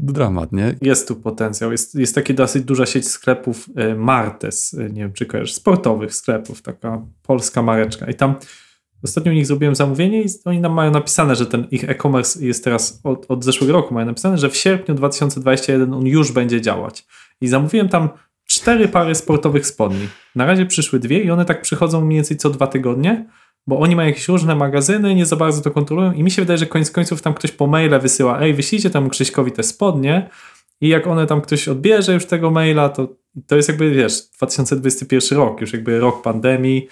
[0.00, 0.74] Dramat, nie?
[0.82, 1.72] jest tu potencjał.
[1.72, 6.14] Jest, jest taka dosyć duża sieć sklepów e, Martes, e, nie wiem czy kojarzysz, sportowych
[6.14, 8.34] sklepów, taka polska mareczka i tam
[9.04, 12.64] ostatnio u nich zrobiłem zamówienie i oni nam mają napisane, że ten ich e-commerce jest
[12.64, 17.06] teraz od, od zeszłego roku, mają napisane, że w sierpniu 2021 on już będzie działać.
[17.40, 18.08] I zamówiłem tam
[18.46, 20.08] cztery pary sportowych spodni.
[20.34, 23.26] Na razie przyszły dwie i one tak przychodzą mniej więcej co dwa tygodnie,
[23.68, 26.58] bo oni mają jakieś różne magazyny, nie za bardzo to kontrolują i mi się wydaje,
[26.58, 30.30] że koniec końców tam ktoś po maile wysyła, ej, wyślijcie tam Krzyśkowi te spodnie
[30.80, 33.08] i jak one tam ktoś odbierze już tego maila, to,
[33.46, 36.88] to jest jakby, wiesz, 2021 rok, już jakby rok pandemii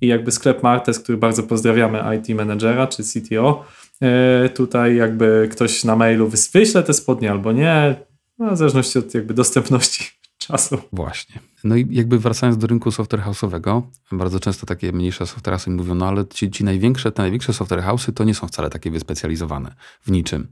[0.00, 3.64] i jakby sklep Martes, który bardzo pozdrawiamy IT menedżera czy CTO,
[4.02, 7.94] e, tutaj jakby ktoś na mailu wyśle te spodnie albo nie,
[8.38, 10.17] no, w zależności od jakby dostępności
[10.48, 10.78] czasu.
[10.92, 11.40] Właśnie.
[11.64, 13.82] No i jakby wracając do rynku software house'owego,
[14.12, 17.82] bardzo często takie mniejsze software house'y mówią, no ale ci, ci największe, te największe software
[17.82, 20.48] house'y to nie są wcale takie wyspecjalizowane w niczym.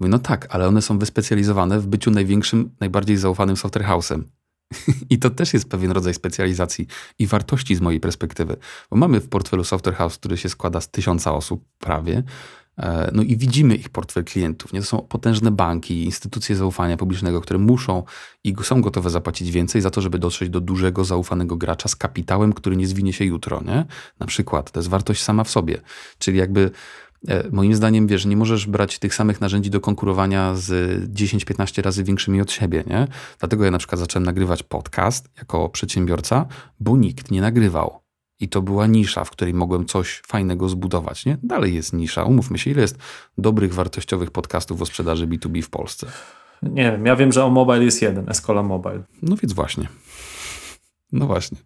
[0.00, 4.22] Mówię, no tak, ale one są wyspecjalizowane w byciu największym, najbardziej zaufanym software house'em.
[5.10, 6.86] I to też jest pewien rodzaj specjalizacji
[7.18, 8.56] i wartości z mojej perspektywy.
[8.90, 12.22] Bo mamy w portfelu software house, który się składa z tysiąca osób prawie,
[13.12, 14.72] No i widzimy ich portfel klientów.
[14.72, 14.80] Nie?
[14.80, 18.02] To są potężne banki, instytucje zaufania publicznego, które muszą
[18.44, 22.52] i są gotowe zapłacić więcej za to, żeby dotrzeć do dużego, zaufanego gracza z kapitałem,
[22.52, 23.62] który nie zwinie się jutro.
[23.66, 23.84] Nie?
[24.20, 25.80] Na przykład to jest wartość sama w sobie.
[26.18, 26.70] Czyli jakby
[27.28, 30.70] e, moim zdaniem, wiesz, nie możesz brać tych samych narzędzi do konkurowania z
[31.14, 32.84] 10-15 razy większymi od siebie.
[32.86, 33.08] Nie?
[33.38, 36.46] Dlatego ja na przykład zacząłem nagrywać podcast jako przedsiębiorca,
[36.80, 38.03] bo nikt nie nagrywał.
[38.40, 41.26] I to była nisza, w której mogłem coś fajnego zbudować.
[41.26, 41.38] Nie?
[41.42, 42.24] Dalej jest nisza.
[42.24, 42.98] Umówmy się, ile jest
[43.38, 46.06] dobrych, wartościowych podcastów o sprzedaży B2B w Polsce.
[46.62, 49.02] Nie wiem, ja wiem, że o mobile jest jeden, Escola Mobile.
[49.22, 49.88] No więc właśnie.
[51.12, 51.58] No właśnie.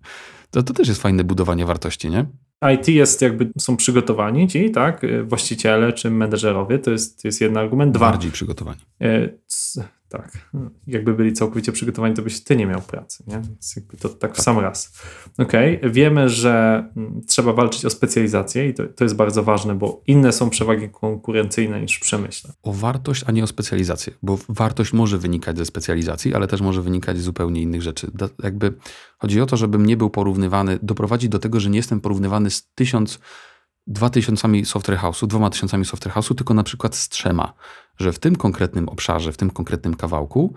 [0.51, 2.27] To, to też jest fajne budowanie wartości, nie?
[2.75, 7.57] IT jest jakby, są przygotowani ci, tak, właściciele czy menedżerowie, to jest, to jest jeden
[7.57, 7.95] argument.
[7.95, 8.81] Dwa, Bardziej przygotowani.
[10.09, 10.51] Tak,
[10.87, 13.35] jakby byli całkowicie przygotowani, to byś ty nie miał pracy, nie?
[13.35, 15.03] Więc jakby to tak w sam raz.
[15.39, 20.03] Okej, wiemy, że mm, trzeba walczyć o specjalizację i to, to jest bardzo ważne, bo
[20.07, 22.53] inne są przewagi konkurencyjne niż w przemyśle.
[22.63, 24.13] O wartość, a nie o specjalizację.
[24.23, 28.11] Bo wartość może wynikać ze specjalizacji, ale też może wynikać z zupełnie innych rzeczy.
[28.15, 28.73] Da, jakby
[29.19, 32.69] chodzi o to, żebym nie był porównywany, doprowadzić do tego, że nie jestem porównywany z
[32.75, 33.19] tysiąc,
[33.89, 37.53] dwa tysiącami software house'u, dwoma tysiącami software house'u, tylko na przykład z trzema.
[37.97, 40.55] Że w tym konkretnym obszarze, w tym konkretnym kawałku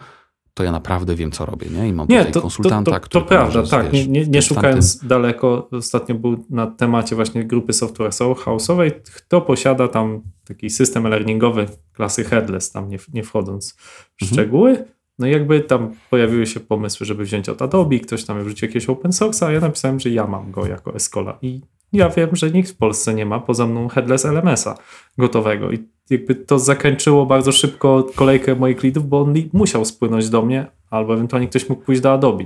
[0.54, 1.88] to ja naprawdę wiem, co robię, nie?
[1.90, 3.92] I mam Nie, tutaj to, to, konsultanta, to, który to prawda, tak.
[3.92, 5.10] wiesz, Nie, nie, szukając tamtym.
[5.10, 11.66] daleko, ostatnio był na temacie właśnie grupy software house'owej, kto posiada tam taki system learningowy
[11.94, 14.32] klasy headless, tam nie, nie wchodząc w Mhm.
[14.34, 14.86] szczegóły.
[15.20, 18.90] No i jakby tam pojawiły się pomysły, żeby wziąć od Adobe, ktoś tam wrzucił jakiegoś
[18.90, 21.62] open source'a, a ja napisałem, że ja mam go jako Escola i
[21.94, 24.78] ja wiem, że nikt w Polsce nie ma poza mną headless LMS-a
[25.18, 30.42] gotowego i jakby to zakończyło bardzo szybko kolejkę moich leadów, bo on musiał spłynąć do
[30.42, 32.44] mnie, albo ewentualnie ktoś mógł pójść do Adobe.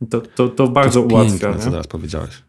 [0.00, 1.30] I To, to, to bardzo to ułatwia.
[1.30, 1.70] piękne, co nie?
[1.70, 2.42] teraz powiedziałeś.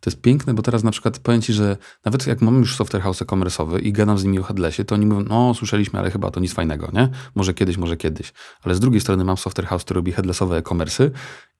[0.00, 3.02] To jest piękne, bo teraz na przykład powiem ci, że nawet jak mamy już software
[3.02, 6.30] house e-commerce'owy i gadam z nimi o headlessie, to oni mówią, no słyszeliśmy, ale chyba
[6.30, 7.08] to nic fajnego, nie?
[7.34, 8.32] Może kiedyś, może kiedyś.
[8.62, 11.10] Ale z drugiej strony mam software house, który robi headlessowe e-commerce'y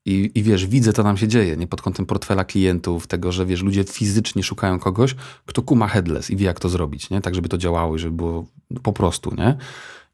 [0.04, 1.66] i, i wiesz, widzę, co tam się dzieje, nie?
[1.66, 5.14] Pod kątem portfela klientów, tego, że wiesz, ludzie fizycznie szukają kogoś,
[5.46, 7.20] kto kuma headless i wie, jak to zrobić, nie?
[7.20, 8.46] Tak, żeby to działało i żeby było
[8.82, 9.56] po prostu, nie?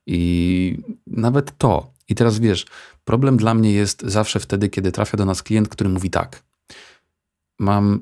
[0.07, 1.91] I nawet to.
[2.09, 2.67] I teraz wiesz,
[3.05, 6.43] problem dla mnie jest zawsze wtedy, kiedy trafia do nas klient, który mówi tak.
[7.59, 8.01] Mam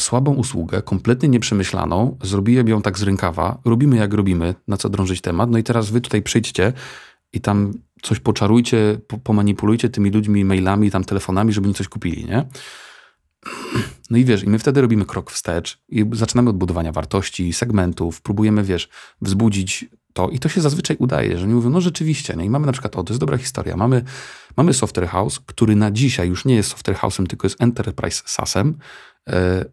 [0.00, 5.20] słabą usługę, kompletnie nieprzemyślaną, zrobiłem ją tak z rękawa, robimy jak robimy, na co drążyć
[5.20, 6.72] temat, no i teraz wy tutaj przyjdźcie
[7.32, 7.72] i tam
[8.04, 12.48] coś poczarujcie, po- pomanipulujcie tymi ludźmi mailami, tam telefonami, żeby oni coś kupili, nie?
[14.10, 18.20] No i wiesz, i my wtedy robimy krok wstecz i zaczynamy od budowania wartości, segmentów,
[18.20, 18.88] próbujemy, wiesz,
[19.20, 22.44] wzbudzić to i to się zazwyczaj udaje, że oni mówią, no rzeczywiście, nie?
[22.44, 24.04] I mamy na przykład, o, to jest dobra historia, mamy,
[24.56, 28.78] mamy software house, który na dzisiaj już nie jest software house'em, tylko jest enterprise SaaSem,
[29.28, 29.64] e,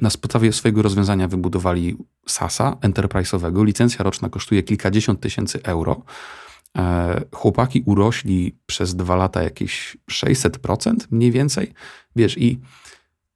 [0.00, 1.96] na podstawie swojego rozwiązania wybudowali
[2.28, 3.64] SaaSa enterprise'owego.
[3.64, 6.02] Licencja roczna kosztuje kilkadziesiąt tysięcy euro.
[6.78, 11.72] E, Chłopaki urośli przez dwa lata jakieś 600% mniej więcej.
[12.16, 12.60] Wiesz, i,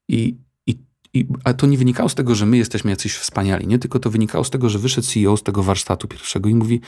[0.08, 0.78] i, i,
[1.14, 3.78] i a to nie wynikało z tego, że my jesteśmy jacyś wspaniali, nie?
[3.78, 6.80] Tylko to wynikało z tego, że wyszedł CEO z tego warsztatu pierwszego i mówi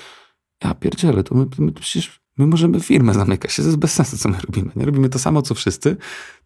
[0.65, 3.57] ja pierdzielę, to my, my przecież my możemy firmę zamykać.
[3.57, 4.71] To jest bez sensu, co my robimy.
[4.77, 5.97] Nie robimy to samo, co wszyscy,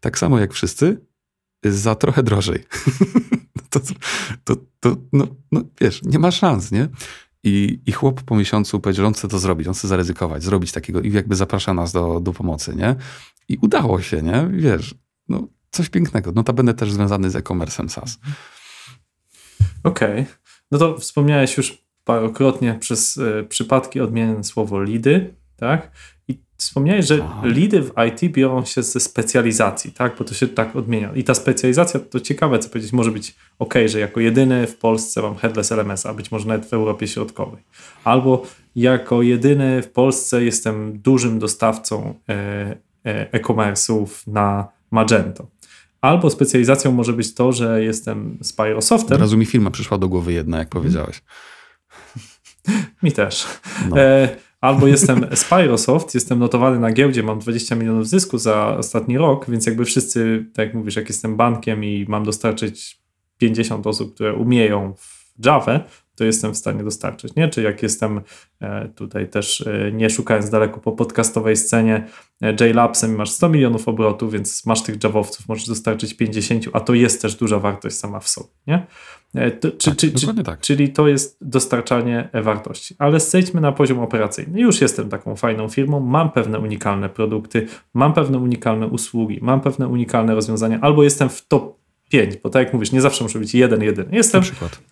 [0.01, 1.01] tak samo jak wszyscy,
[1.64, 2.64] za trochę drożej.
[3.71, 3.81] to,
[4.45, 6.88] to, to no, no wiesz, nie ma szans, nie?
[7.44, 10.72] I, I chłop po miesiącu powiedział, że on chce to zrobić, on chce zaryzykować, zrobić
[10.72, 12.96] takiego i jakby zaprasza nas do, do pomocy, nie?
[13.48, 14.48] I udało się, nie?
[14.52, 14.94] Wiesz,
[15.28, 16.33] no coś pięknego.
[16.33, 18.18] Notabene też związany z e-commerce'em SaaS.
[19.85, 20.26] Okej.
[20.70, 25.90] No to wspomniałeś już parokrotnie przez y, przypadki odmienne słowo lidy, tak?
[26.57, 27.43] Wspomniałeś, że Aha.
[27.45, 30.17] lidy w IT biorą się ze specjalizacji, tak?
[30.19, 31.12] Bo to się tak odmienia.
[31.14, 35.23] I ta specjalizacja, to ciekawe co powiedzieć, może być ok, że jako jedyny w Polsce
[35.23, 37.62] mam headless LMS, a być może nawet w Europie Środkowej.
[38.05, 38.43] Albo
[38.77, 42.33] jako jedyny w Polsce jestem dużym dostawcą e,
[43.05, 45.47] e, e-commerce'ów na Magento.
[46.01, 50.09] Albo specjalizacją może być to, że jestem Spyro Od Software, razu mi firma przyszła do
[50.09, 51.23] głowy jedna, jak powiedziałeś.
[53.03, 53.47] Mi też.
[53.90, 53.99] No.
[53.99, 59.50] E, albo jestem Spyrosoft, jestem notowany na giełdzie, mam 20 milionów zysku za ostatni rok,
[59.50, 63.00] więc jakby wszyscy, tak jak mówisz, jak jestem bankiem i mam dostarczyć
[63.38, 65.81] 50 osób, które umieją w Java,
[66.16, 67.48] to jestem w stanie dostarczyć, nie?
[67.48, 68.20] Czy jak jestem
[68.61, 72.07] e, tutaj też, e, nie szukając daleko po podcastowej scenie,
[72.42, 76.94] e, JLabsem masz 100 milionów obrotów, więc masz tych Javowców, możesz dostarczyć 50, a to
[76.94, 78.87] jest też duża wartość sama w sobie, nie?
[79.61, 80.61] To, czy, Tak, czy, czy, tak.
[80.61, 82.94] Czyli to jest dostarczanie wartości.
[82.98, 84.61] Ale zejdźmy na poziom operacyjny.
[84.61, 89.88] Już jestem taką fajną firmą, mam pewne unikalne produkty, mam pewne unikalne usługi, mam pewne
[89.88, 93.55] unikalne rozwiązania, albo jestem w top 5, bo tak jak mówisz, nie zawsze muszę być
[93.55, 94.07] jeden, jeden.
[94.12, 94.43] Jestem,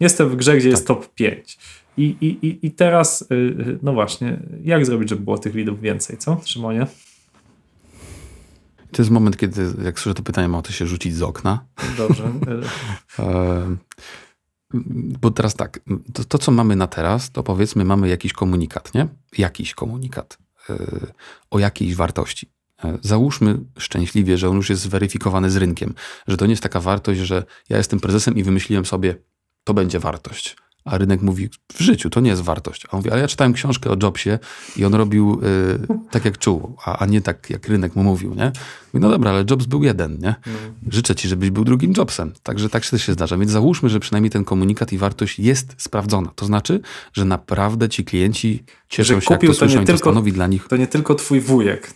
[0.01, 1.59] jestem w grze, gdzie jest top 5.
[1.97, 6.19] I, i, i, teraz, y, y, no właśnie, jak zrobić, żeby było tych lidów więcej,
[6.19, 6.87] co, Szymonie?
[8.93, 11.65] To jest moment, kiedy jak słyszę to pytanie, ma to się rzucić z okna.
[11.97, 12.33] Dobrze.
[13.19, 13.77] E,
[15.21, 15.81] Bo teraz tak,
[16.15, 19.09] to, to co mamy na teraz, to powiedzmy mamy jakiś komunikat, nie?
[19.39, 20.39] Jakiś komunikat
[20.71, 20.77] e,
[21.51, 22.52] o jakiejś wartości.
[22.85, 25.95] E, Załóżmy szczęśliwie, że on już jest zweryfikowany z rynkiem,
[26.29, 29.15] że to nie jest taka wartość, że ja jestem prezesem i wymyśliłem sobie,
[29.65, 30.57] to będzie wartość.
[30.85, 32.87] A rynek mówi, w życiu to nie jest wartość.
[32.87, 34.39] A on mówi, ale ja czytałem książkę o Jobsie
[34.77, 38.35] i on robił e, tak, jak czuł, a, a nie tak, jak rynek mu mówił,
[38.35, 38.53] nie?
[38.93, 40.35] Mówi, no dobra, ale Jobs był jeden, nie?
[40.91, 42.33] Życzę ci, żebyś był drugim Jobsem.
[42.43, 43.39] Także tak się też się zdarza.
[43.39, 46.31] Więc załóżmy, że przynajmniej ten komunikat i wartość jest sprawdzona.
[46.35, 46.81] To znaczy,
[47.13, 49.93] że naprawdę ci klienci cieszą Że się, jak kupił to to nie słyszą i to
[49.93, 51.95] tylko- stanowi dla nich To nie tylko twój wujek.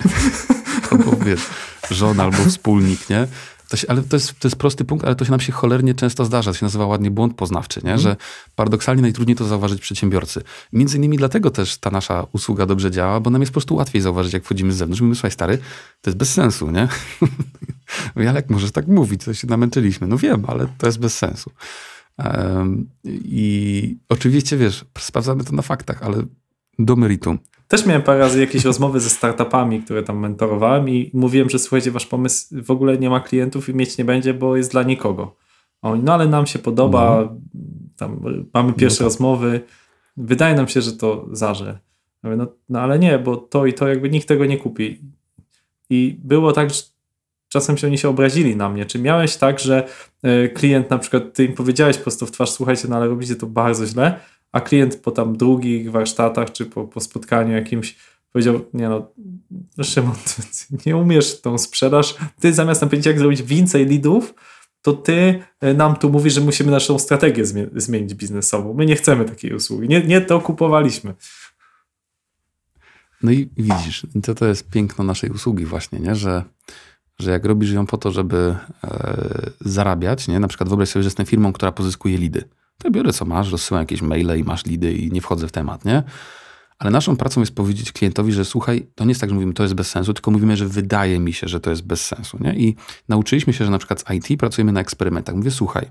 [0.90, 1.46] albo wiesz,
[1.90, 3.26] żona albo wspólnik, nie?
[3.72, 5.94] To się, ale to jest, to jest prosty punkt, ale to się nam się cholernie
[5.94, 6.52] często zdarza.
[6.52, 7.98] To się nazywa ładnie błąd poznawczy, nie?
[7.98, 8.16] że
[8.56, 10.42] paradoksalnie najtrudniej to zauważyć przedsiębiorcy.
[10.72, 14.02] Między innymi dlatego też ta nasza usługa dobrze działa, bo nam jest po prostu łatwiej
[14.02, 15.00] zauważyć, jak wchodzimy z zewnątrz.
[15.00, 15.58] Mówimy, słuchaj stary,
[16.00, 16.88] to jest bez sensu, nie?
[18.34, 19.24] Jak możesz tak mówić?
[19.24, 20.06] To się namęczyliśmy.
[20.06, 21.50] No wiem, ale to jest bez sensu.
[22.18, 26.22] Em, I oczywiście, wiesz, sprawdzamy to na faktach, ale
[26.78, 27.38] do meritum.
[27.72, 31.90] Też miałem parę razy jakieś rozmowy ze startupami, które tam mentorowałem i mówiłem, że słuchajcie,
[31.90, 35.36] wasz pomysł w ogóle nie ma klientów i mieć nie będzie, bo jest dla nikogo.
[35.82, 37.36] A oni, no ale nam się podoba, No.
[37.96, 38.20] tam
[38.54, 39.04] mamy pierwsze tak.
[39.04, 39.60] rozmowy,
[40.16, 41.78] wydaje nam się, że to zarze.
[42.22, 45.00] No, no ale nie, bo to i to jakby nikt tego nie kupi.
[45.90, 46.82] I było tak, że
[47.48, 48.86] czasem się oni się obrazili na mnie.
[48.86, 49.88] Czy miałeś tak, że
[50.22, 53.36] e, klient na przykład, ty im powiedziałeś po prostu w twarz, słuchajcie, no ale robicie
[53.36, 54.20] to bardzo źle,
[54.52, 57.96] a klient po tam drugich warsztatach, czy po, po spotkaniu jakimś
[58.32, 59.12] powiedział, nie no,
[59.82, 60.14] Szymon,
[60.86, 64.34] nie umiesz tą sprzedaż, ty zamiast nam powiedzieć, jak zrobić więcej leadów,
[64.82, 68.74] to ty e, nam tu mówisz, że musimy naszą strategię zmie- zmienić biznesową.
[68.74, 69.88] My nie chcemy takiej usługi.
[69.88, 71.14] Nie, nie to kupowaliśmy.
[73.22, 76.14] No i widzisz, to, to jest piękno naszej usługi właśnie, nie?
[76.14, 76.44] Że,
[77.18, 80.40] że jak robisz ją po to, żeby e, zarabiać, nie?
[80.40, 82.44] na przykład wyobraź sobie, że jestem firmą, która pozyskuje lidy.
[82.82, 85.84] To biorę co masz, rozsyłam jakieś maile i masz lidy i nie wchodzę w temat,
[85.84, 86.02] nie?
[86.82, 89.62] Ale naszą pracą jest powiedzieć klientowi, że słuchaj, to nie jest tak, że mówimy, to
[89.62, 92.38] jest bez sensu, tylko mówimy, że wydaje mi się, że to jest bez sensu.
[92.40, 92.54] Nie?
[92.54, 92.76] I
[93.08, 95.34] nauczyliśmy się, że na przykład z IT pracujemy na eksperymentach.
[95.34, 95.90] Mówię, słuchaj,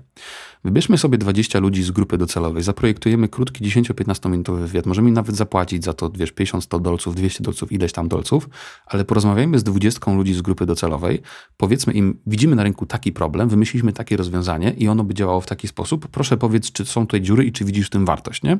[0.64, 5.36] wybierzmy sobie 20 ludzi z grupy docelowej, zaprojektujemy krótki 10-15 minutowy wywiad, możemy im nawet
[5.36, 8.48] zapłacić za to, wiesz, 50-100 dolców, 200 dolców, ileś tam dolców,
[8.86, 11.22] ale porozmawiajmy z 20 ludzi z grupy docelowej,
[11.56, 15.46] powiedzmy im, widzimy na rynku taki problem, wymyśliliśmy takie rozwiązanie i ono by działało w
[15.46, 18.58] taki sposób, proszę powiedz, czy są tutaj dziury i czy widzisz w tym wartość, nie?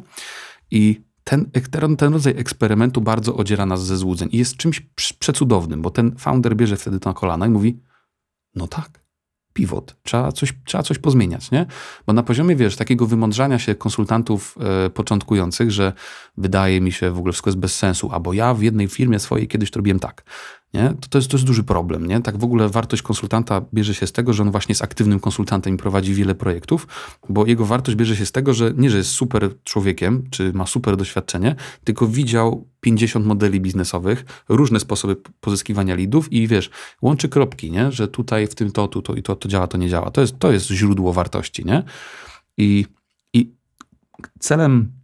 [0.70, 1.50] I ten,
[1.96, 6.16] ten, rodzaj eksperymentu bardzo odziera nas ze złudzeń i jest czymś prz- przecudownym, bo ten
[6.18, 7.80] founder bierze wtedy to na kolana i mówi,
[8.54, 9.02] no tak,
[9.52, 11.66] pivot, trzeba coś, trzeba coś pozmieniać, nie?
[12.06, 15.92] Bo na poziomie, wiesz, takiego wymądrzania się konsultantów e, początkujących, że
[16.36, 19.48] wydaje mi się, w ogóle wszystko jest bez sensu, albo ja w jednej firmie swojej
[19.48, 20.24] kiedyś to robiłem tak,
[20.74, 20.94] nie?
[21.00, 22.20] To, to, jest, to jest duży problem, nie?
[22.20, 25.74] Tak w ogóle wartość konsultanta bierze się z tego, że on właśnie jest aktywnym konsultantem
[25.74, 26.86] i prowadzi wiele projektów,
[27.28, 30.66] bo jego wartość bierze się z tego, że nie, że jest super człowiekiem, czy ma
[30.66, 36.70] super doświadczenie, tylko widział 50 modeli biznesowych, różne sposoby pozyskiwania lidów i wiesz,
[37.02, 37.92] łączy kropki, nie?
[37.92, 40.10] Że tutaj w tym to, tu, to i to, to działa, to nie działa.
[40.10, 41.82] To jest, to jest źródło wartości, nie?
[42.58, 42.86] I,
[43.34, 43.52] i
[44.38, 45.01] celem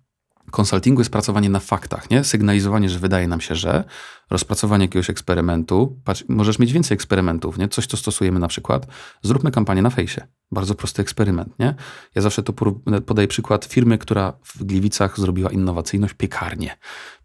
[0.50, 2.24] konsultingu jest pracowanie na faktach, nie?
[2.24, 3.84] Sygnalizowanie, że wydaje nam się, że
[4.30, 7.68] rozpracowanie jakiegoś eksperymentu, patrz, możesz mieć więcej eksperymentów, nie?
[7.68, 8.87] Coś, co stosujemy na przykład,
[9.22, 10.26] zróbmy kampanię na fejsie.
[10.50, 11.74] Bardzo prosty eksperyment, nie?
[12.14, 16.76] Ja zawsze to poró- podaję przykład firmy, która w Gliwicach zrobiła innowacyjność, piekarnię.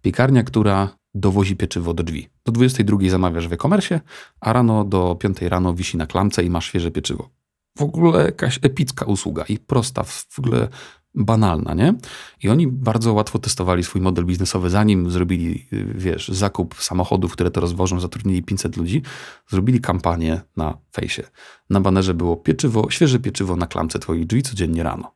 [0.02, 2.30] Piekarnia, która dowozi pieczywo do drzwi.
[2.46, 4.02] Do 22 zamawiasz w e-commerce,
[4.42, 7.30] a rano do 5 rano wisi na klamce i masz świeże pieczywo.
[7.78, 10.68] W ogóle jakaś epicka usługa i prosta, w ogóle
[11.16, 11.94] banalna, nie?
[12.44, 17.52] I oni bardzo łatwo testowali swój model biznesowy, zanim zrobili, y, wiesz, zakup samochodów, które
[17.52, 19.02] to rozwożą, zatrudnili 500 ludzi,
[19.50, 21.24] zrobili kampanię na fejsie.
[21.70, 25.16] Na banerze było pieczywo, świeże pieczywo na klamce twoich drzwi codziennie rano.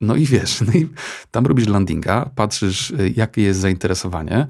[0.00, 0.88] No i wiesz, no i
[1.30, 4.46] tam robisz landinga, patrzysz, y, jakie jest zainteresowanie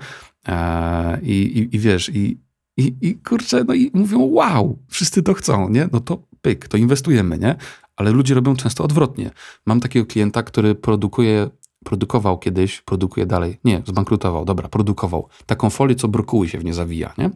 [0.49, 2.40] e, i, i, i wiesz, i,
[2.77, 5.88] i, i kurczę, no i mówią, wow, wszyscy to chcą, nie?
[5.92, 7.57] No to pyk, to inwestujemy, nie?
[7.96, 9.30] Ale ludzie robią często odwrotnie.
[9.66, 11.50] Mam takiego klienta, który produkuje,
[11.85, 16.74] produkował kiedyś, produkuje dalej, nie, zbankrutował, dobra, produkował taką folię, co brokuły się w nie
[16.74, 17.30] zawija, nie?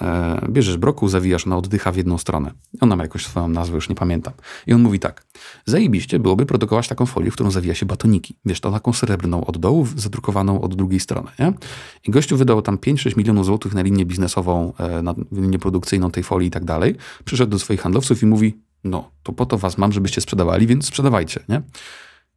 [0.00, 2.52] E, bierzesz brokuł, zawijasz na oddycha w jedną stronę.
[2.80, 4.32] Ona ma jakąś swoją nazwę, już nie pamiętam.
[4.66, 5.24] I on mówi tak,
[5.64, 8.36] zajebiście byłoby produkować taką folię, w którą zawija się batoniki.
[8.44, 11.52] Wiesz, to taką srebrną od dołu, zadrukowaną od drugiej strony, nie?
[12.08, 16.22] I gościu wydał tam 5-6 milionów złotych na linię biznesową, e, na linię produkcyjną tej
[16.22, 16.96] folii i tak dalej.
[17.24, 20.86] Przyszedł do swoich handlowców i mówi, no, to po to was mam, żebyście sprzedawali, więc
[20.86, 21.62] sprzedawajcie, nie?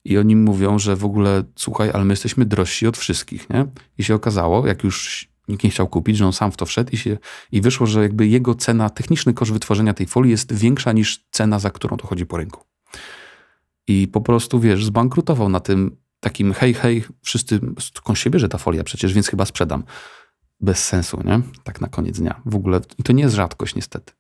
[0.06, 3.66] I oni mówią, że w ogóle, słuchaj, ale my jesteśmy drożsi od wszystkich, nie?
[3.98, 6.92] I się okazało, jak już nikt nie chciał kupić, że on sam w to wszedł
[6.92, 7.18] i, się,
[7.52, 11.60] i wyszło, że jakby jego cena, techniczny koszt wytworzenia tej folii jest większa niż cena,
[11.60, 12.64] za którą to chodzi po rynku.
[13.88, 18.58] I po prostu, wiesz, zbankrutował na tym takim hej, hej, wszyscy, skąd się bierze ta
[18.58, 19.84] folia przecież, więc chyba sprzedam.
[20.60, 21.42] Bez sensu, nie?
[21.64, 22.42] Tak na koniec dnia.
[22.46, 24.14] W ogóle, i to nie jest rzadkość niestety.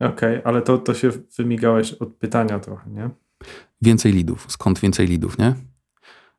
[0.00, 3.10] Okej, ale to, to się wymigałeś od pytania trochę, nie?
[3.82, 4.46] Więcej lidów.
[4.48, 5.54] Skąd więcej lidów, nie?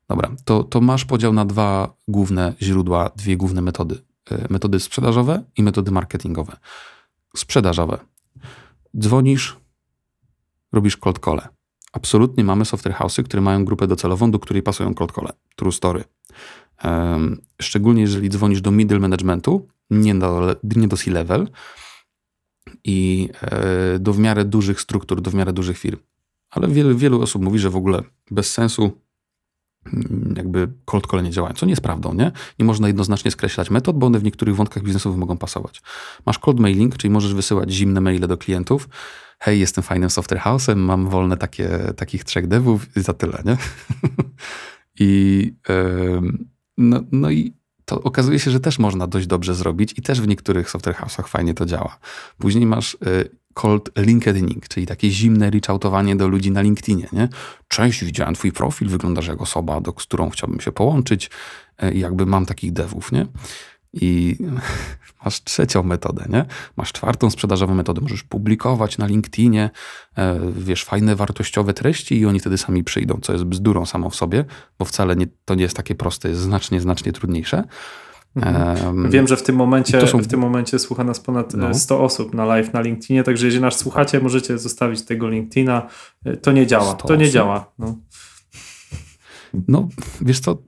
[0.08, 3.94] Dobra, to, to masz podział na dwa główne źródła, dwie główne metody.
[4.32, 6.56] Y, Metody sprzedażowe i metody marketingowe.
[7.36, 7.98] Sprzedażowe.
[8.98, 9.56] Dzwonisz,
[10.72, 11.40] robisz cold call.
[11.92, 15.28] Absolutnie mamy software house'y, które mają grupę docelową, do której pasują cold call.
[15.56, 16.04] True story.
[17.62, 21.48] Szczególnie jeżeli dzwonisz do middle managementu, nie do, nie do C-level
[22.84, 25.98] i e, do w miarę dużych struktur, do w miarę dużych firm.
[26.50, 29.00] Ale wielu, wielu osób mówi, że w ogóle bez sensu
[29.92, 32.32] mm, jakby cold call nie działają, co nie jest prawdą, nie?
[32.58, 35.82] Nie można jednoznacznie skreślać metod, bo one w niektórych wątkach biznesowych mogą pasować.
[36.26, 38.88] Masz cold mailing, czyli możesz wysyłać zimne maile do klientów.
[39.38, 43.56] Hej, jestem fajnym software house'em, mam wolne takie, takich trzech devów i za tyle, nie?
[45.00, 46.48] I, em,
[46.78, 47.59] no, no i
[47.90, 51.28] to okazuje się, że też można dość dobrze zrobić i też w niektórych software house'ach
[51.28, 51.98] fajnie to działa.
[52.38, 57.28] Później masz y, cold LinkedIning, czyli takie zimne reachoutowanie do ludzi na LinkedInie, nie?
[57.68, 61.30] Cześć, widziałem twój profil, wyglądasz jak osoba, do, z którą chciałbym się połączyć,
[61.82, 63.26] y, jakby mam takich devów, nie?
[63.92, 64.36] I
[65.24, 66.44] masz trzecią metodę, nie?
[66.76, 68.00] Masz czwartą sprzedażową metodę.
[68.00, 69.70] Możesz publikować na LinkedInie,
[70.18, 74.14] e, wiesz, fajne, wartościowe treści i oni wtedy sami przyjdą, co jest bzdurą samą w
[74.16, 74.44] sobie,
[74.78, 77.64] bo wcale nie, to nie jest takie proste, jest znacznie, znacznie trudniejsze.
[78.36, 79.10] Mhm.
[79.10, 80.18] Wiem, że w tym momencie są...
[80.18, 81.74] w tym momencie słucha nas ponad No.
[81.74, 85.88] 100 osób na live na LinkedInie, także jeżeli nas słuchacie, możecie zostawić tego LinkedIna.
[86.42, 86.84] To nie działa.
[86.84, 87.34] 100 To nie osób?
[87.34, 87.72] działa.
[87.78, 87.96] No.
[89.68, 89.88] No,
[90.20, 90.58] wiesz co,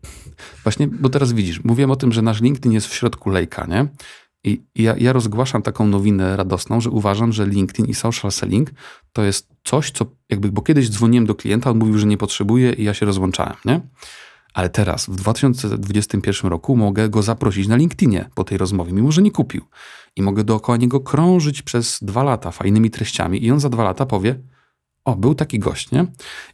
[0.62, 3.88] właśnie, bo teraz widzisz, mówiłem o tym, że nasz LinkedIn jest w środku lejka, nie?
[4.44, 8.70] I ja, ja rozgłaszam taką nowinę radosną, że uważam, że LinkedIn i social selling
[9.12, 12.72] to jest coś, co jakby, bo kiedyś dzwoniłem do klienta, on mówił, że nie potrzebuje
[12.72, 13.80] i ja się rozłączałem, nie?
[14.54, 19.22] Ale teraz, w 2021 roku mogę go zaprosić na LinkedInie po tej rozmowie, mimo że
[19.22, 19.64] nie kupił.
[20.16, 24.06] I mogę dookoła niego krążyć przez dwa lata fajnymi treściami i on za dwa lata
[24.06, 24.38] powie,
[25.04, 26.06] o, był taki gość, nie?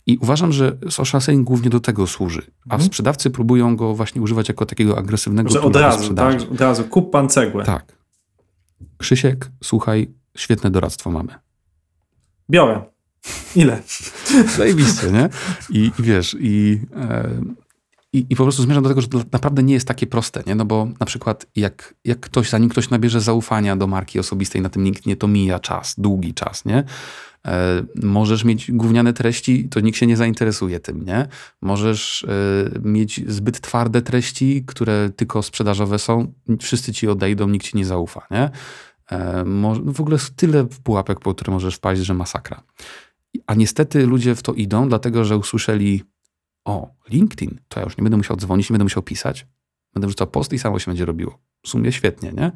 [0.07, 2.83] I uważam, że social selling głównie do tego służy, a Mhm.
[2.83, 6.41] sprzedawcy próbują go właśnie używać jako takiego agresywnego Że od razu, tak?
[6.53, 7.65] Od razu kup pan cegłę.
[7.65, 7.93] Tak.
[8.99, 11.35] Krzysiek, słuchaj, świetne doradztwo mamy.
[12.51, 12.83] Biorę.
[13.57, 13.83] Ile?
[14.57, 15.29] Zajebiście, nie?
[15.71, 17.31] I, i wiesz, i, e,
[18.13, 20.55] i, i po prostu zmierzam do tego, że to naprawdę nie jest takie proste, nie?
[20.55, 24.69] No bo na przykład jak, jak ktoś, zanim ktoś nabierze zaufania do marki osobistej na
[24.69, 26.85] tym LinkedInie, to mija czas, długi czas, nie?
[27.47, 31.27] E, możesz mieć gówniane treści, to nikt się nie zainteresuje tym, nie?
[31.63, 37.77] Możesz e, mieć zbyt twarde treści, które tylko sprzedażowe są, wszyscy ci odejdą, nikt ci
[37.77, 38.51] nie zaufa, nie?
[39.11, 42.63] E, no w ogóle tyle pułapek, po które możesz wpaść, że masakra.
[43.47, 46.03] A niestety ludzie w to idą, dlatego że usłyszeli:
[46.65, 49.47] O, LinkedIn, to ja już nie będę musiał dzwonić, nie będę musiał pisać.
[49.95, 51.39] Będę wrzucał post i samo się będzie robiło.
[51.63, 52.53] W sumie świetnie, nie?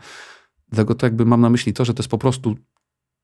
[0.68, 2.56] Dlatego to jakby mam na myśli to, że to jest po prostu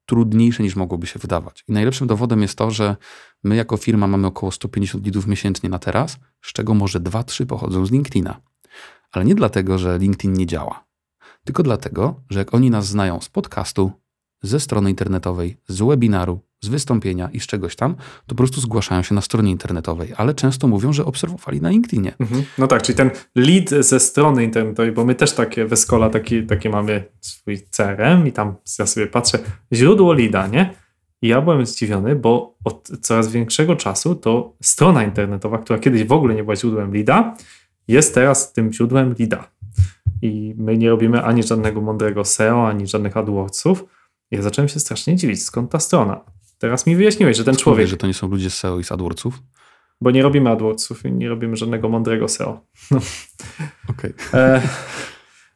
[0.08, 1.64] trudniejsze niż mogłoby się wydawać.
[1.68, 2.96] I najlepszym dowodem jest to, że
[3.44, 7.86] my jako firma mamy około 150 lidów miesięcznie na teraz, z czego może 2-3 pochodzą
[7.86, 8.40] z LinkedIna.
[9.12, 10.84] Ale nie dlatego, że LinkedIn nie działa,
[11.44, 13.92] tylko dlatego, że jak oni nas znają z podcastu,
[14.42, 19.02] ze strony internetowej, z webinaru, z wystąpienia i z czegoś tam, to po prostu zgłaszają
[19.02, 22.14] się na stronie internetowej, ale często mówią, że obserwowali na LinkedInie.
[22.20, 22.44] Mhm.
[22.58, 26.46] No tak, czyli ten lead ze strony internetowej, bo my też takie w Escola taki,
[26.46, 29.38] takie mamy swój CRM i tam ja sobie patrzę,
[29.72, 30.74] źródło leada, nie?
[31.22, 36.12] I ja byłem zdziwiony, bo od coraz większego czasu to strona internetowa, która kiedyś w
[36.12, 37.36] ogóle nie była źródłem leada,
[37.88, 39.50] jest teraz tym źródłem leada.
[40.22, 43.84] I my nie robimy ani żadnego mądrego SEO, ani żadnych AdWordsów.
[44.30, 46.20] Ja zacząłem się strasznie dziwić, skąd ta strona.
[46.58, 48.84] Teraz mi wyjaśniłeś, że ten Człowiek, człowiek, że to nie są ludzie z SEO i
[48.84, 49.42] z AdWordsów.
[50.00, 52.60] bo nie robimy AdWordsów i nie robimy żadnego mądrego SEO.
[53.90, 54.12] Okej.
[54.34, 54.62] E,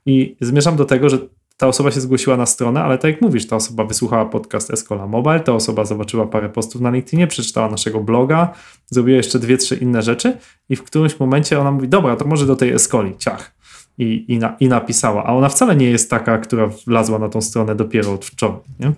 [0.07, 1.18] I zmierzam do tego, że
[1.57, 5.07] ta osoba się zgłosiła na stronę, ale tak jak mówisz, ta osoba wysłuchała podcast Escola
[5.07, 8.53] Mobile, ta osoba zobaczyła parę postów na LinkedInie, przeczytała naszego bloga,
[8.90, 10.38] zrobiła jeszcze dwie, trzy inne rzeczy
[10.68, 13.55] i w którymś momencie ona mówi, dobra, to może do tej Escoli, ciach.
[13.98, 15.24] I, i, na, I napisała.
[15.24, 18.92] A ona wcale nie jest taka, która wlazła na tą stronę dopiero od wczoraj, nie?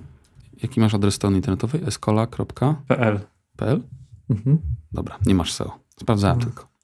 [0.64, 1.82] Jaki masz adres strony internetowej?
[1.86, 3.20] escola.pl?
[3.56, 3.80] PL.
[4.30, 4.58] Mhm.
[4.92, 5.78] Dobra, nie masz SEO.
[6.00, 6.68] Sprawdzałem tylko.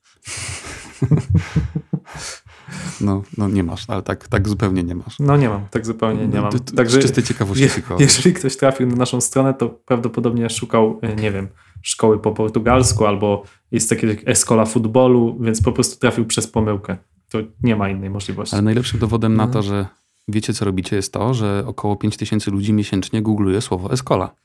[3.01, 5.19] No, no nie masz, ale tak, tak zupełnie nie masz.
[5.19, 6.51] No nie mam, tak zupełnie nie mam.
[6.51, 7.97] To- to Także Z czystej ciekawości Je, tylko.
[7.99, 11.47] jeżeli ktoś trafił na naszą stronę, to prawdopodobnie szukał, e, nie wiem,
[11.81, 16.97] szkoły po portugalsku albo jest takie Escola futbolu, więc po prostu trafił przez pomyłkę.
[17.29, 18.55] To nie ma innej możliwości.
[18.55, 19.53] Ale najlepszym dowodem na No.
[19.53, 19.85] to, że
[20.31, 24.35] wiecie, co robicie, jest to, że około 5000 ludzi miesięcznie googluje słowo Escola.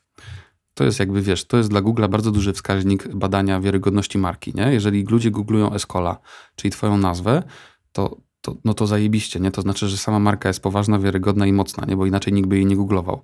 [0.73, 4.73] To jest jakby, wiesz, to jest dla Google'a bardzo duży wskaźnik badania wiarygodności marki, nie?
[4.73, 6.17] Jeżeli ludzie googlują Escola,
[6.55, 7.43] czyli twoją nazwę,
[7.91, 9.51] to, to, no to zajebiście, nie?
[9.51, 11.97] To znaczy, że sama marka jest poważna, wiarygodna i mocna, nie?
[11.97, 13.21] Bo inaczej nikt by jej nie googlował.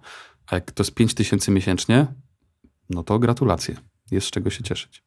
[0.47, 2.07] A jak to jest 5000 miesięcznie,
[2.89, 3.76] no to gratulacje.
[4.11, 5.03] Jest z czego się cieszyć.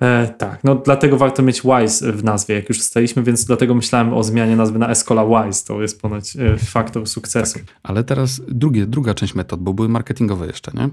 [0.00, 4.14] E, tak, no dlatego warto mieć Wise w nazwie, jak już staliśmy, więc dlatego myślałem
[4.14, 5.64] o zmianie nazwy na Escola Wise.
[5.66, 7.58] To jest ponoć e, faktor sukcesu.
[7.82, 10.88] Ale teraz drugie, druga część metod, bo były marketingowe jeszcze, nie?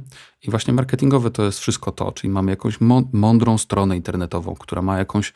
[0.47, 4.82] I właśnie marketingowe to jest wszystko to, czyli mamy jakąś mą- mądrą stronę internetową, która
[4.82, 5.34] ma jakąś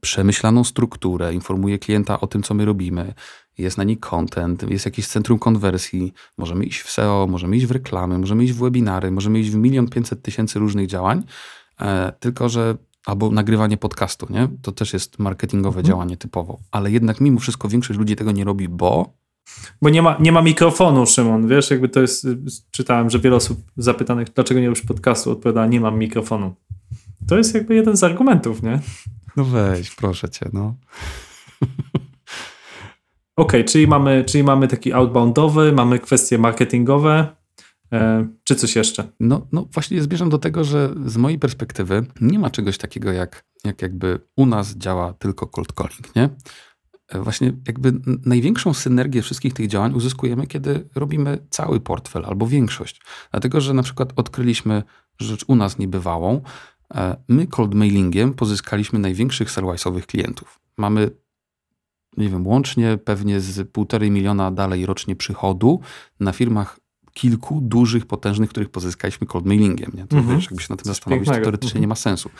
[0.00, 3.14] przemyślaną strukturę, informuje klienta o tym, co my robimy,
[3.58, 7.70] jest na niej content, jest jakieś centrum konwersji, możemy iść w SEO, możemy iść w
[7.70, 11.22] reklamy, możemy iść w webinary, możemy iść w milion pięćset tysięcy różnych działań,
[11.80, 12.76] e, tylko że
[13.06, 14.48] albo nagrywanie podcastu, nie?
[14.62, 18.68] To też jest marketingowe działanie typowo, ale jednak mimo wszystko większość ludzi tego nie robi,
[18.68, 19.14] bo
[19.82, 22.26] Bo nie ma, nie ma mikrofonu, Szymon, wiesz, jakby to jest,
[22.70, 26.54] czytałem, że wiele osób zapytanych, dlaczego nie robisz podcastu, odpowiada, nie mam mikrofonu.
[27.28, 28.80] To jest jakby jeden z argumentów, nie?
[29.36, 30.74] No weź, proszę cię, no.
[33.36, 37.26] Okej, czyli, mamy, czyli mamy taki outboundowy, mamy kwestie marketingowe,
[38.44, 39.12] czy coś jeszcze?
[39.20, 43.44] No, no właśnie zmierzam do tego, że z mojej perspektywy nie ma czegoś takiego jak,
[43.64, 46.28] jak jakby u nas działa tylko cold calling, nie?
[47.08, 47.92] E, Właśnie jakby
[48.26, 53.00] największą synergię wszystkich tych działań uzyskujemy, kiedy robimy cały portfel albo większość.
[53.30, 54.82] Dlatego, że na przykład odkryliśmy
[55.20, 56.40] rzecz u nas niebywałą.
[56.94, 60.60] E, My cold mailingiem pozyskaliśmy największych sellwise'owych klientów.
[60.78, 61.10] Mamy,
[62.16, 65.80] nie wiem, łącznie pewnie z półtorej miliona dalej rocznie przychodu
[66.20, 66.80] na firmach
[67.16, 69.92] kilku dużych, potężnych, których pozyskaliśmy cold mailingiem.
[69.94, 70.06] Nie?
[70.06, 70.36] To Mhm.
[70.36, 71.44] wiesz, jakby się na tym zastanowić, to pięknego.
[71.44, 71.80] teoretycznie Mhm.
[71.80, 72.30] nie ma sensu.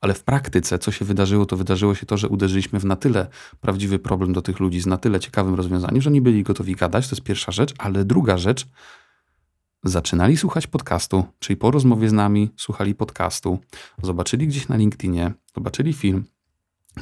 [0.00, 3.26] Ale w praktyce, co się wydarzyło, to wydarzyło się to, że uderzyliśmy w na tyle
[3.60, 7.08] prawdziwy problem do tych ludzi z na tyle ciekawym rozwiązaniem, że oni byli gotowi gadać,
[7.08, 8.66] to jest pierwsza rzecz, ale druga rzecz,
[9.84, 13.58] zaczynali słuchać podcastu, czyli po rozmowie z nami słuchali podcastu,
[14.02, 16.24] zobaczyli gdzieś na LinkedInie, zobaczyli film,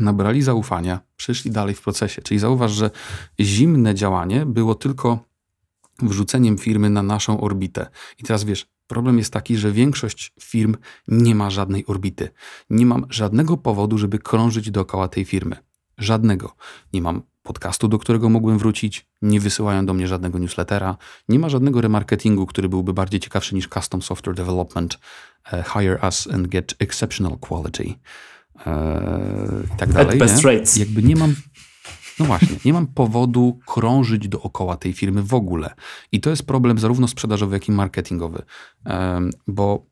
[0.01, 2.23] nabrali zaufania, przyszli dalej w procesie.
[2.23, 2.91] Czyli zauważ, że
[3.41, 5.19] zimne działanie było tylko
[6.03, 7.87] wrzuceniem firmy na naszą orbitę.
[8.19, 10.77] I teraz wiesz, problem jest taki, że większość firm
[11.09, 12.29] nie ma żadnej orbity.
[12.71, 15.57] Nie mam żadnego powodu, żeby krążyć dookoła tej firmy.
[15.99, 16.55] Żadnego.
[16.93, 20.97] Nie mam podcastu, do którego mógłbym wrócić, nie wysyłają do mnie żadnego newslettera,
[21.29, 24.99] nie ma żadnego remarketingu, który byłby bardziej ciekawszy niż custom software development,
[25.53, 27.95] e, hire us and get exceptional quality
[28.67, 28.75] e,
[29.75, 30.19] i tak dalej.
[30.19, 30.53] best nie?
[30.53, 30.77] rates.
[30.77, 31.35] Jakby nie mam
[32.19, 35.75] no właśnie, nie mam powodu krążyć dookoła tej firmy w ogóle.
[36.13, 38.43] I to jest problem zarówno sprzedażowy, jak i marketingowy.
[39.47, 39.87] Bo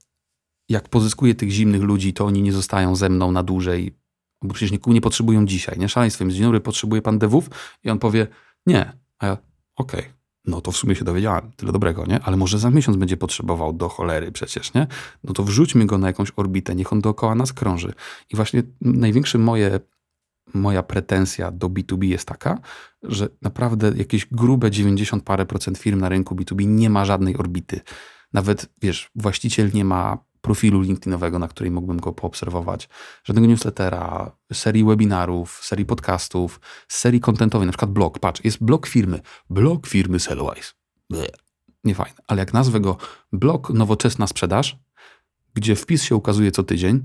[0.69, 3.97] jak pozyskuję tych zimnych ludzi, to oni nie zostają ze mną na dłużej,
[4.43, 5.79] bo przecież nie, nie potrzebują dzisiaj.
[5.79, 6.31] Nie szaleństwem.
[6.31, 7.51] Dzień dobry, potrzebuje pan devów?
[7.85, 8.27] I on powie,
[8.67, 8.93] nie.
[9.19, 9.39] A ja,
[9.77, 10.05] okej.
[10.45, 12.21] No to w sumie się dowiedziałem, tyle dobrego, nie?
[12.21, 14.87] Ale może za miesiąc będzie potrzebował do cholery przecież, nie?
[15.25, 17.93] No to wrzućmy go na jakąś orbitę, niech on dookoła nas krąży.
[18.33, 19.81] I właśnie największe moje
[20.55, 22.59] moja pretensja do B2B jest taka,
[23.03, 27.81] że naprawdę jakieś grube 90 parę procent firm na rynku B2B nie ma żadnej orbity.
[28.33, 32.89] Nawet, wiesz, właściciel nie ma profilu LinkedInowego, na której mógłbym go poobserwować,
[33.25, 38.19] żadnego newslettera, serii webinarów, serii podcastów, serii kontentowej, na przykład blog.
[38.19, 39.21] Patrz, jest blog firmy.
[39.51, 40.73] Blog firmy Sellwise.
[41.85, 42.17] Nie fajne.
[42.27, 42.97] Ale jak nazwę go
[43.33, 44.79] blog nowoczesna sprzedaż,
[45.55, 47.03] gdzie wpis się ukazuje co tydzień,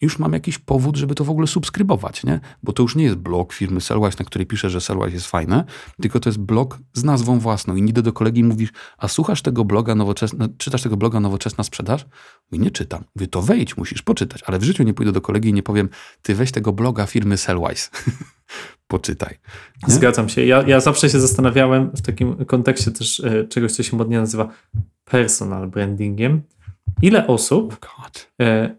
[0.00, 2.40] już mam jakiś powód, żeby to w ogóle subskrybować, nie?
[2.62, 5.64] Bo to już nie jest blog firmy Sellwise, na której piszę, że Sellwise jest fajne,
[6.00, 7.76] tylko to jest blog z nazwą własną.
[7.76, 11.64] I idę do kolegi i mówisz, a słuchasz tego bloga nowoczesna, czytasz tego bloga Nowoczesna
[11.64, 12.06] Sprzedaż?
[12.52, 13.04] Mówię, nie czytam.
[13.16, 14.42] Mówię, to wejdź, musisz poczytać.
[14.46, 15.88] Ale w życiu nie pójdę do kolegi i nie powiem,
[16.22, 17.90] ty weź tego bloga firmy Sellwise.
[18.88, 19.38] Poczytaj.
[19.88, 19.94] Nie?
[19.94, 20.44] Zgadzam się.
[20.44, 24.48] Ja, ja zawsze się zastanawiałem w takim kontekście też e, czegoś, co się modnie nazywa
[25.04, 26.42] personal brandingiem.
[27.02, 28.32] Ile osób God.
[28.40, 28.76] e,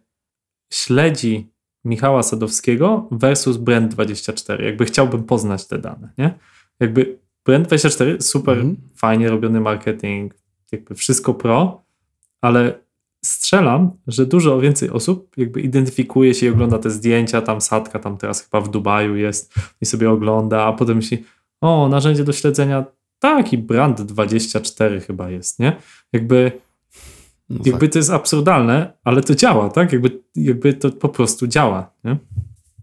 [0.74, 1.47] śledzi
[1.86, 4.61] Michała Sadowskiego versus Brand24?
[4.63, 6.34] Jakby chciałbym poznać te dane, nie?
[6.80, 7.18] Jakby
[7.49, 8.76] Brand24 super Mhm.
[8.95, 10.34] fajnie robiony marketing,
[10.72, 11.82] jakby wszystko pro,
[12.41, 12.80] ale
[13.26, 18.18] strzelam, że dużo więcej osób jakby identyfikuje się i ogląda te zdjęcia, tam Sadka tam
[18.18, 21.24] teraz chyba w Dubaju jest i sobie ogląda, a potem myśli,
[21.61, 22.86] o, narzędzie do śledzenia,
[23.20, 25.76] taki brand 24 chyba jest, nie?
[26.13, 26.51] Jakby,
[27.49, 29.93] No jakby to jest absurdalne, ale to działa, tak?
[29.93, 32.17] Jakby, jakby to po prostu działa, nie?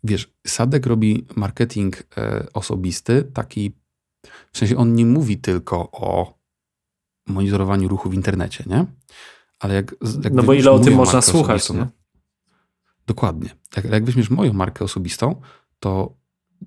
[0.04, 3.72] wiesz, Sadek robi marketing e, osobisty, taki,
[4.52, 6.38] w sensie on nie mówi tylko o
[7.26, 8.86] monitorowaniu ruchu w internecie, nie?
[9.60, 9.94] Ale jak,
[10.24, 11.78] jak No bo ile o tym można słuchać, nie?
[11.78, 11.86] no-
[13.06, 13.50] Dokładnie.
[13.76, 15.40] Jak, jak weźmiesz moją markę osobistą,
[15.80, 16.16] to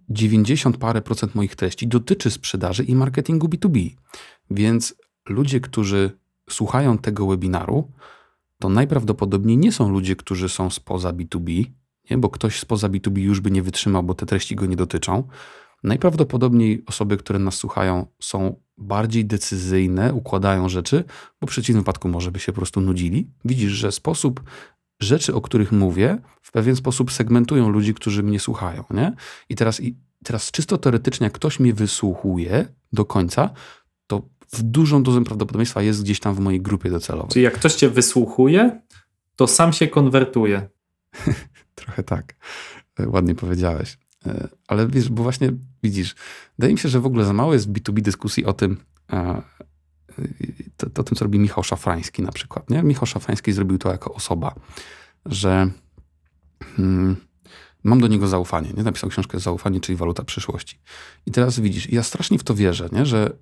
[0.09, 3.89] 90 parę procent moich treści dotyczy sprzedaży i marketingu B2B.
[4.51, 4.95] Więc
[5.29, 6.17] ludzie, którzy
[6.49, 7.91] słuchają tego webinaru,
[8.59, 11.65] to najprawdopodobniej nie są ludzie, którzy są spoza B2B,
[12.09, 12.17] nie?
[12.17, 15.23] bo ktoś spoza B2B już by nie wytrzymał, bo te treści go nie dotyczą.
[15.83, 21.03] Najprawdopodobniej osoby, które nas słuchają, są bardziej decyzyjne, układają rzeczy,
[21.41, 23.31] bo w przeciwnym wypadku może by się po prostu nudzili.
[23.45, 24.43] Widzisz, że sposób
[24.99, 28.83] rzeczy, o których mówię, w pewien sposób segmentują ludzi, którzy mnie słuchają.
[28.91, 29.13] Nie?
[29.49, 33.49] I teraz, i teraz czysto teoretycznie, jak ktoś mnie wysłuchuje do końca,
[34.07, 34.21] to
[34.51, 37.31] w dużą dozę prawdopodobieństwa jest gdzieś tam w mojej grupie docelowej.
[37.31, 38.81] Czyli jak ktoś cię wysłuchuje,
[39.35, 40.69] to sam się konwertuje.
[41.75, 42.35] Trochę tak.
[42.99, 43.97] E, Ładnie powiedziałeś.
[44.25, 46.15] E, Ale wiesz, bo właśnie widzisz,
[46.57, 48.77] wydaje mi się, że w ogóle za mało jest B2B dyskusji o tym,
[49.13, 49.41] e,
[50.77, 52.69] to, to, o tym, co robi Michał Szafrański na przykład.
[52.69, 52.83] Nie?
[52.83, 54.55] Michał Szafrański zrobił to jako osoba,
[55.25, 55.69] że
[56.75, 57.15] hmm,
[57.83, 58.73] mam do niego zaufanie.
[58.77, 58.83] Nie?
[58.83, 60.79] Napisał książkę Zaufanie, czyli waluta przyszłości.
[61.25, 63.05] I teraz widzisz, ja strasznie w to wierzę, nie?
[63.05, 63.37] że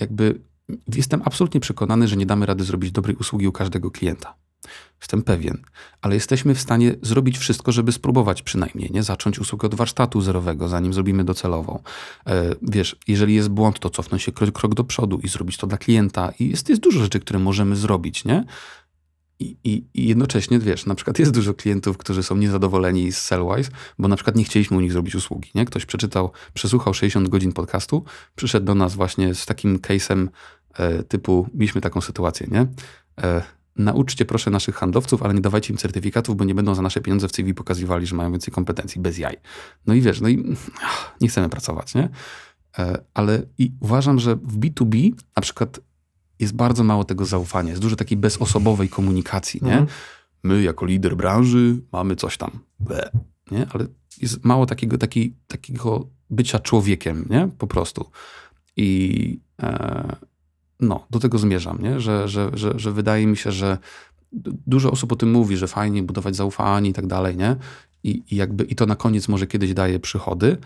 [0.00, 0.40] jakby
[0.94, 4.34] jestem absolutnie przekonany, że nie damy rady zrobić dobrej usługi u każdego klienta.
[5.00, 5.62] Jestem pewien,
[6.00, 9.02] ale jesteśmy w stanie zrobić wszystko, żeby spróbować przynajmniej, nie?
[9.02, 11.82] Zacząć usługę od warsztatu zerowego, zanim zrobimy docelową.
[12.26, 15.66] E, wiesz, jeżeli jest błąd, to cofnąć się krok, krok do przodu i zrobić to
[15.66, 16.32] dla klienta.
[16.38, 18.44] I jest, jest dużo rzeczy, które możemy zrobić, nie?
[19.38, 24.08] I, i, jednocześnie, wiesz, na przykład jest dużo klientów, którzy są niezadowoleni z Sellwise, bo
[24.08, 25.64] na przykład nie chcieliśmy u nich zrobić usługi, nie?
[25.64, 30.28] Ktoś przeczytał, przesłuchał 60 godzin podcastu, przyszedł do nas właśnie z takim case'em
[30.74, 32.66] e, typu, mieliśmy taką sytuację, nie?
[33.22, 33.42] E,
[33.76, 37.28] nauczcie proszę naszych handlowców, ale nie dawajcie im certyfikatów, bo nie będą za nasze pieniądze
[37.28, 39.36] w CV pokazywali, że mają więcej kompetencji, bez jaj.
[39.86, 42.08] No i wiesz, no i ach, nie chcemy pracować, nie?
[42.78, 45.80] E, ale i uważam, że w B2B na przykład
[46.38, 49.72] jest bardzo mało tego zaufania, jest dużo takiej bezosobowej komunikacji, nie?
[49.78, 49.86] Mhm.
[50.42, 53.10] My jako lider branży mamy coś tam, Ble,
[53.50, 53.66] nie?
[53.70, 53.86] Ale
[54.20, 57.48] jest mało takiego, taki, takiego bycia człowiekiem, nie?
[57.58, 58.10] Po prostu.
[58.76, 60.16] I e,
[60.80, 62.00] no, do tego zmierzam, nie?
[62.00, 63.78] Że, że, że, że wydaje mi się, że
[64.32, 67.56] du- dużo osób o tym mówi, że fajnie budować zaufanie i tak dalej, nie?
[68.04, 70.56] I, i jakby i to na koniec może kiedyś daje przychody,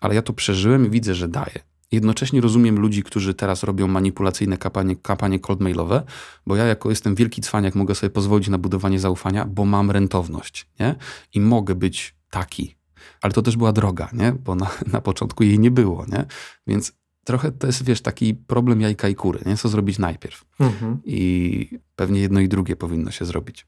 [0.00, 1.58] ale ja to przeżyłem i widzę, że daje.
[1.92, 6.02] Jednocześnie rozumiem ludzi, którzy teraz robią manipulacyjne kampanie, kampanie cold mailowe,
[6.46, 10.66] bo ja jako jestem wielki cwaniak mogę sobie pozwolić na budowanie zaufania, bo mam rentowność,
[10.80, 10.94] nie?
[11.34, 12.76] I mogę być taki.
[13.20, 14.32] Ale to też była droga, nie?
[14.32, 16.24] Bo na, na początku jej nie było, nie?
[16.66, 16.92] Więc
[17.24, 19.56] trochę to jest, wiesz, taki problem jajka i kury, nie?
[19.56, 20.44] Co zrobić najpierw?
[20.60, 20.98] Mhm.
[21.04, 23.66] I pewnie jedno i drugie powinno się zrobić.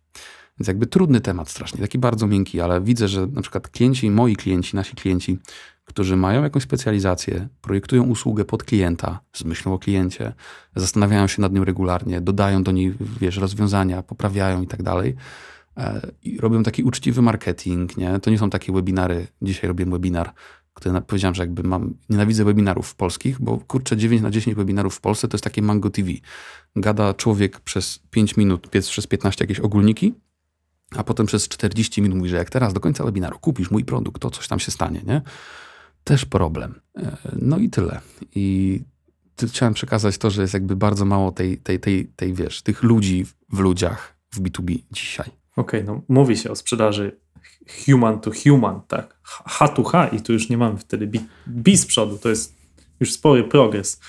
[0.59, 4.37] Więc jakby trudny temat strasznie, taki bardzo miękki, ale widzę, że na przykład klienci, moi
[4.37, 5.39] klienci, nasi klienci,
[5.91, 10.32] którzy mają jakąś specjalizację, projektują usługę pod klienta, z myślą o kliencie,
[10.76, 15.16] zastanawiają się nad nim regularnie, dodają do niej, wiesz, rozwiązania, poprawiają i tak dalej.
[15.76, 18.20] e, I robią taki uczciwy marketing, nie?
[18.20, 19.26] To nie są takie webinary.
[19.43, 20.32] Dzisiaj robiłem webinar,
[20.74, 25.01] który powiedziałem, że jakby mam, nienawidzę webinarów polskich, bo kurczę, 9 na 10 webinarów w
[25.01, 26.11] Polsce to jest takie Mango TV.
[26.76, 30.14] Gada człowiek przez 5 minut, przez 15 jakieś ogólniki,
[30.97, 34.22] a potem przez 40 minut mówi, że jak teraz do końca webinaru kupisz mój produkt,
[34.22, 35.22] to coś tam się stanie, nie?
[36.05, 36.81] Też problem.
[36.97, 38.01] E, No i tyle.
[38.35, 38.81] I
[39.49, 43.27] chciałem przekazać to, że jest jakby bardzo mało tej, tej, tej, tej wiesz, tych ludzi
[43.53, 45.31] w ludziach w B2B dzisiaj.
[45.57, 47.17] Okej, no mówi się o sprzedaży
[47.87, 49.21] human to human, tak?
[49.25, 52.55] H to H i tu już nie mamy wtedy B, B z przodu, to jest
[53.01, 54.01] już spory progres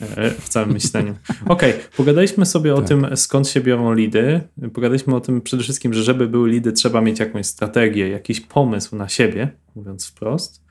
[0.00, 1.14] e, w całym myśleniu.
[1.46, 2.88] Okej, pogadaliśmy sobie o Tak.
[2.88, 4.40] tym, skąd się biorą lidy.
[4.74, 8.96] Pogadaliśmy o tym przede wszystkim, że żeby były lidy, trzeba mieć jakąś strategię, jakiś pomysł
[8.96, 10.63] na siebie, mówiąc wprost.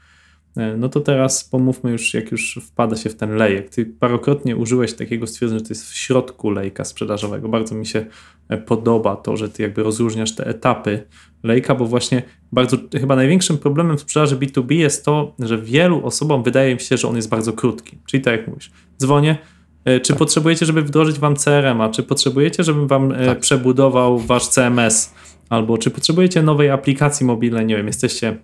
[0.57, 3.69] E, No to teraz pomówmy już, jak już wpada się w ten lejek.
[3.69, 7.49] Ty parokrotnie użyłeś takiego stwierdzenia, że to jest w środku lejka sprzedażowego.
[7.49, 8.05] Bardzo mi się
[8.49, 11.03] e, podoba to, że ty jakby rozróżniasz te etapy
[11.43, 16.43] lejka, bo właśnie bardzo, chyba największym problemem w sprzedaży B2B jest to, że wielu osobom
[16.43, 17.97] wydaje mi się, że on jest bardzo krótki.
[18.05, 19.37] Czyli tak jak mówisz, dzwonię,
[19.85, 23.39] e, czy potrzebujecie, żeby wdrożyć wam CRM-a, czy potrzebujecie, żebym wam Tak.
[23.39, 25.13] przebudował wasz CMS,
[25.49, 28.37] albo czy potrzebujecie nowej aplikacji mobilnej, nie wiem, jesteście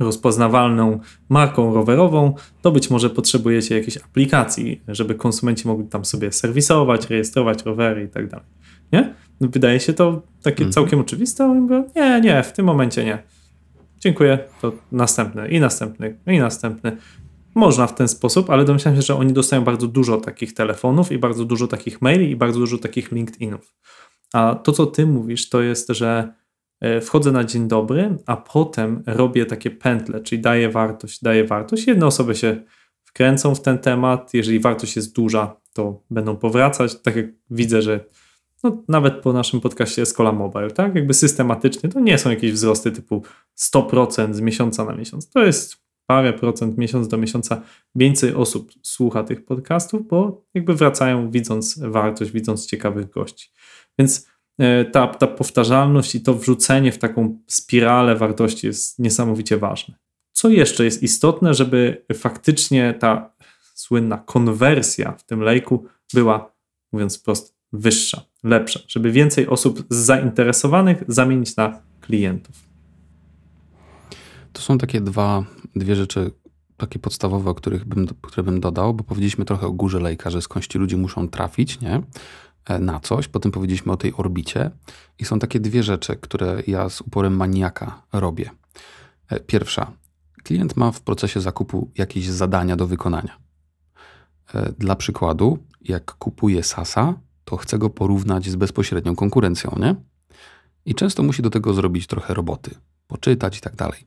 [0.00, 7.10] rozpoznawalną marką rowerową, to być może potrzebujecie jakiejś aplikacji, żeby konsumenci mogli tam sobie serwisować,
[7.10, 8.46] rejestrować rowery i tak dalej.
[8.92, 9.14] Nie?
[9.40, 10.72] No, Wydaje się to takie Mhm.
[10.72, 13.22] całkiem oczywiste, a oni mówią, nie, nie, w tym momencie nie.
[14.00, 16.96] Dziękuję, to następny i następny i następny.
[17.54, 21.18] Można w ten sposób, ale domyślam się, że oni dostają bardzo dużo takich telefonów i
[21.18, 23.74] bardzo dużo takich maili i bardzo dużo takich LinkedInów.
[24.32, 26.34] A to, co ty mówisz, to jest, że
[27.02, 31.86] wchodzę na dzień dobry, a potem robię takie pętle, czyli daję wartość, daję wartość.
[31.86, 32.62] Jedne osoby się
[33.04, 34.34] wkręcą w ten temat.
[34.34, 37.02] Jeżeli wartość jest duża, to będą powracać.
[37.02, 38.04] Tak jak widzę, że
[38.62, 40.94] no, nawet po naszym podcaście Escola Mobile, tak?
[40.94, 43.22] Jakby systematycznie to nie są jakieś wzrosty typu
[43.58, 45.30] 100% z miesiąca na miesiąc.
[45.30, 45.76] To jest
[46.06, 47.62] parę procent miesiąc do miesiąca
[47.94, 53.50] więcej osób słucha tych podcastów, bo jakby wracają widząc wartość, widząc ciekawych gości.
[53.98, 54.29] Więc e,
[54.92, 59.94] ta, ta powtarzalność i to wrzucenie w taką spiralę wartości jest niesamowicie ważne.
[60.32, 63.32] Co jeszcze jest istotne, żeby faktycznie ta
[63.74, 66.52] słynna konwersja w tym lejku była,
[66.92, 72.56] mówiąc wprost, wyższa, lepsza, żeby więcej osób zainteresowanych zamienić na klientów.
[74.52, 75.44] To są takie dwa,
[75.76, 76.30] dwie rzeczy
[76.76, 80.42] takie podstawowe, o których bym, które bym dodał, bo powiedzieliśmy trochę o górze lejka, że
[80.42, 82.02] skądś ci ludzie muszą trafić, nie?
[82.64, 83.28] E, Na coś.
[83.28, 84.70] Potem powiedzieliśmy o tej orbicie
[85.18, 88.50] i są takie dwie rzeczy, które ja z uporem maniaka robię.
[89.28, 89.92] E, Pierwsza.
[90.44, 93.36] Klient ma w procesie zakupu jakieś zadania do wykonania.
[94.54, 99.94] E, Dla przykładu, jak kupuje SASA, to chce go porównać z bezpośrednią konkurencją, nie?
[100.84, 102.74] I często musi do tego zrobić trochę roboty,
[103.06, 104.06] poczytać i tak dalej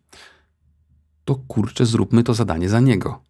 [1.25, 3.21] to kurczę, zróbmy to zadanie za niego.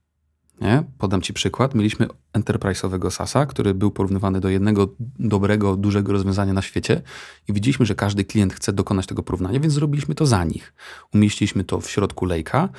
[0.61, 0.83] Nie?
[0.97, 1.75] Podam ci przykład.
[1.75, 7.01] Mieliśmy enterprise'owego SASa, który był porównywany do jednego dobrego, dużego rozwiązania na świecie
[7.47, 10.73] i widzieliśmy, że każdy klient chce dokonać tego porównania, więc zrobiliśmy to za nich.
[11.13, 12.69] Umieściliśmy to w środku lejka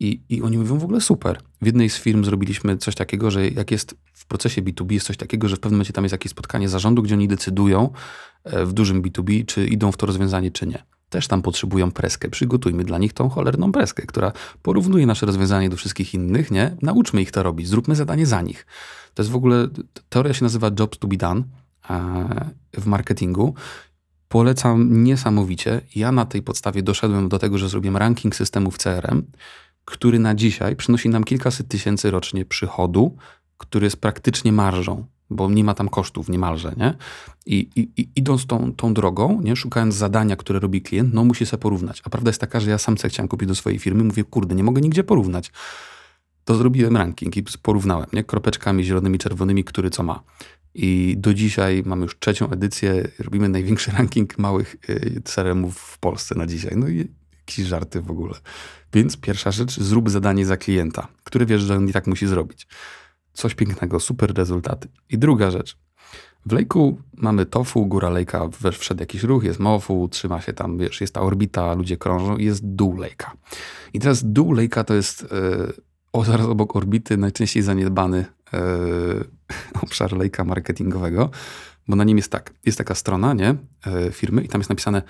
[0.00, 1.40] i, i oni mówią w ogóle super.
[1.62, 5.16] W jednej z firm zrobiliśmy coś takiego, że jak jest w procesie B2B jest coś
[5.16, 7.90] takiego, że w pewnym momencie tam jest jakieś spotkanie zarządu, gdzie oni decydują
[8.44, 12.28] e, w dużym B2B, czy idą w to rozwiązanie, czy nie też tam potrzebują preskę.
[12.28, 14.32] Przygotujmy dla nich tą cholerną preskę, która
[14.62, 16.76] porównuje nasze rozwiązanie do wszystkich innych, nie?
[16.82, 18.66] Nauczmy ich to robić, zróbmy zadanie za nich.
[19.14, 19.68] To jest w ogóle,
[20.08, 21.42] teoria się nazywa Jobs to be done
[21.90, 23.54] e, w marketingu.
[24.28, 25.80] Polecam niesamowicie.
[25.94, 29.22] Ja na tej podstawie doszedłem do tego, że zrobiłem ranking systemów CRM,
[29.84, 33.16] który na dzisiaj przynosi nam kilkaset tysięcy rocznie przychodu,
[33.58, 36.94] który jest praktycznie marżą bo nie ma tam kosztów niemalże, nie?
[37.46, 39.56] I, i, i idąc tą, tą drogą, nie?
[39.56, 42.02] szukając zadania, które robi klient, no musi sobie porównać.
[42.04, 44.54] A prawda jest taka, że ja sam se chciałem kupić do swojej firmy, mówię, kurde,
[44.54, 45.52] nie mogę nigdzie porównać.
[46.44, 48.24] To zrobiłem ranking i porównałem, nie?
[48.24, 50.22] Kropeczkami zielonymi, czerwonymi, który co ma.
[50.74, 56.34] I do dzisiaj mamy już trzecią edycję, robimy największy ranking małych y, CRM-ów w Polsce
[56.34, 56.72] na dzisiaj.
[56.76, 57.08] No i
[57.40, 58.34] jakieś żarty w ogóle.
[58.92, 62.66] Więc pierwsza rzecz, zrób zadanie za klienta, który wiesz, że on i tak musi zrobić.
[63.36, 64.88] Coś pięknego, super rezultaty.
[65.10, 65.76] I druga rzecz.
[66.46, 71.00] W lejku mamy tofu, góra lejka, wszedł jakiś ruch, jest mofu, trzyma się tam, wiesz,
[71.00, 73.32] jest ta orbita, ludzie krążą i jest dół lejka.
[73.92, 75.26] I teraz dół lejka to jest
[76.14, 78.60] e, zaraz obok orbity najczęściej zaniedbany e,
[79.84, 81.30] obszar lejka marketingowego,
[81.88, 83.54] bo na nim jest tak, jest taka strona, nie,
[83.86, 85.02] e, firmy i tam jest napisane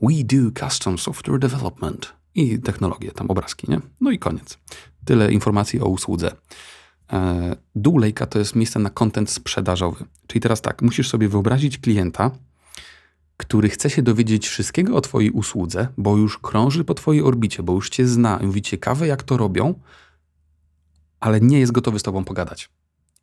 [0.00, 3.80] We do custom software development i technologie, tam obrazki, nie?
[4.00, 4.58] No i koniec.
[5.04, 6.30] Tyle informacji o usłudze.
[7.14, 10.04] E, dół lejka to jest miejsce na kontent sprzedażowy.
[10.26, 12.30] Czyli teraz tak, musisz sobie wyobrazić klienta,
[13.36, 17.72] który chce się dowiedzieć wszystkiego o Twojej usłudze, bo już krąży po Twojej orbicie, bo
[17.72, 19.74] już Cię zna mówi ciekawe, jak to robią,
[21.20, 22.70] ale nie jest gotowy z Tobą pogadać.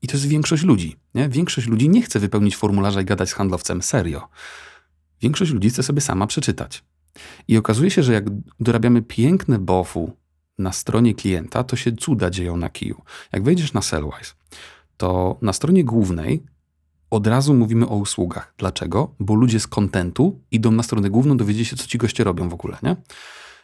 [0.01, 0.95] I to jest większość ludzi.
[1.15, 1.29] Nie?
[1.29, 4.27] Większość ludzi nie chce wypełnić formularza i gadać z handlowcem serio.
[5.21, 6.83] Większość ludzi chce sobie sama przeczytać.
[7.47, 8.25] I okazuje się, że jak
[8.59, 10.11] dorabiamy piękne bofu,
[10.61, 13.01] na stronie klienta, to się cuda dzieją na kiju.
[13.31, 14.33] Jak wejdziesz na Sellwise,
[14.97, 16.43] to na stronie głównej
[17.09, 18.53] od razu mówimy o usługach.
[18.57, 19.15] Dlaczego?
[19.19, 22.53] Bo ludzie z kontentu idą na stronę główną dowiedzieć się, co ci goście robią w
[22.53, 22.95] ogóle, nie?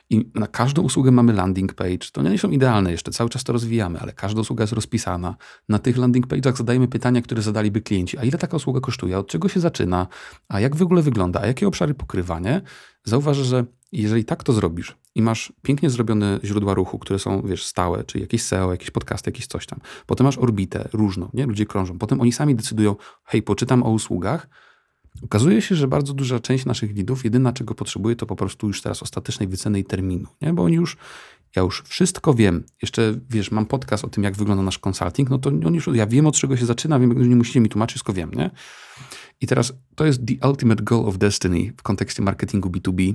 [0.09, 1.97] I na każdą usługę mamy landing page.
[2.11, 5.35] To nie są idealne jeszcze, cały czas to rozwijamy, ale każda usługa jest rozpisana.
[5.69, 8.17] Na tych landing page'ach zadajemy pytania, które zadaliby klienci.
[8.17, 9.17] A ile taka usługa kosztuje?
[9.17, 10.07] Od czego się zaczyna?
[10.49, 11.41] A jak w ogóle wygląda?
[11.41, 12.61] A jakie obszary pokrywanie?
[13.03, 17.65] Zauważ, że jeżeli tak to zrobisz i masz pięknie zrobione źródła ruchu, które są, wiesz,
[17.65, 19.79] stałe, czyli jakieś SEO, jakieś podcasty, jakieś coś tam.
[20.05, 21.45] Potem masz orbitę różną, nie?
[21.45, 21.97] Ludzie krążą.
[21.99, 24.47] Potem oni sami decydują, hej, poczytam o usługach.
[25.24, 28.82] Okazuje się, że bardzo duża część naszych widów, jedyna czego potrzebuje, to po prostu już
[28.82, 30.53] teraz ostatecznej wyceny i terminu, nie?
[30.53, 30.97] Bo oni już,
[31.55, 32.63] ja już wszystko wiem.
[32.82, 36.07] Jeszcze, wiesz, mam podcast o tym, jak wygląda nasz consulting, no to oni już, ja
[36.07, 38.51] wiem, od czego się zaczyna, wiem, nie musicie mi tłumaczyć, wszystko wiem, nie?
[39.41, 43.13] I teraz to jest the ultimate goal of destiny w kontekście marketingu B2B,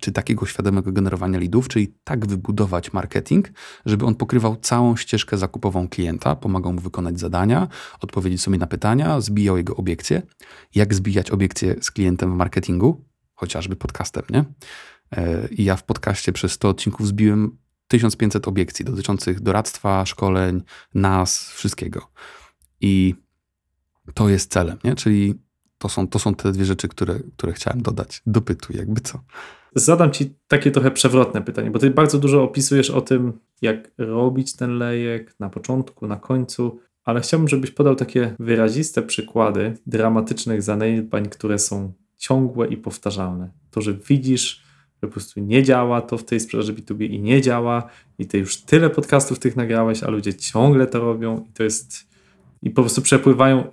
[0.00, 3.48] czy takiego świadomego generowania lidów, czyli tak wybudować marketing,
[3.86, 7.68] żeby on pokrywał całą ścieżkę zakupową klienta, pomagał mu wykonać zadania,
[8.00, 10.22] odpowiedzieć sobie na pytania, zbijał jego obiekcje.
[10.74, 13.04] Jak zbijać obiekcje z klientem w marketingu?
[13.34, 14.44] Chociażby podcastem, nie?
[15.12, 17.58] E, I ja w podcaście przez 100 odcinków zbiłem
[17.88, 20.62] 1500 obiekcji dotyczących doradztwa, szkoleń,
[20.94, 22.10] nas, wszystkiego.
[22.80, 23.14] I
[24.14, 24.94] to jest celem, nie?
[24.94, 25.43] Czyli
[25.84, 29.20] to są, to są te dwie rzeczy, które, które chciałem dodać do pytu, jakby co.
[29.74, 33.32] Zadam ci takie trochę przewrotne pytanie, bo ty bardzo dużo opisujesz o tym,
[33.62, 39.76] jak robić ten lejek na początku, na końcu, ale chciałbym, żebyś podał takie wyraziste przykłady
[39.86, 43.50] dramatycznych zaniedbań, które są ciągłe i powtarzalne.
[43.70, 44.62] To, że widzisz,
[45.02, 48.38] że po prostu nie działa to w tej sprzedaży B2B i nie działa i ty
[48.38, 52.14] już tyle podcastów tych nagrałeś, a ludzie ciągle to robią i to jest
[52.62, 53.64] i po prostu przepływają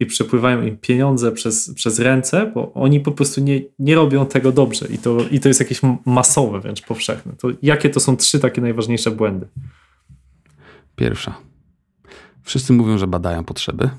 [0.00, 4.52] i przepływają im pieniądze przez, przez ręce, bo oni po prostu nie, nie robią tego
[4.52, 7.32] dobrze i to, i to jest jakieś masowe, wręcz powszechne.
[7.32, 9.48] To jakie to są trzy takie najważniejsze błędy?
[10.96, 11.34] Pierwsza.
[12.42, 13.90] Wszyscy mówią, że badają potrzeby.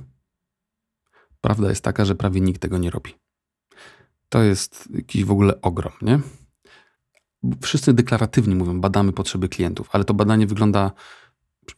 [1.42, 3.14] Prawda jest taka, że prawie nikt tego nie robi.
[4.30, 6.20] To jest jakiś w ogóle ogrom, nie?
[7.62, 10.92] Wszyscy deklaratywnie mówią, badamy potrzeby klientów, ale to badanie wygląda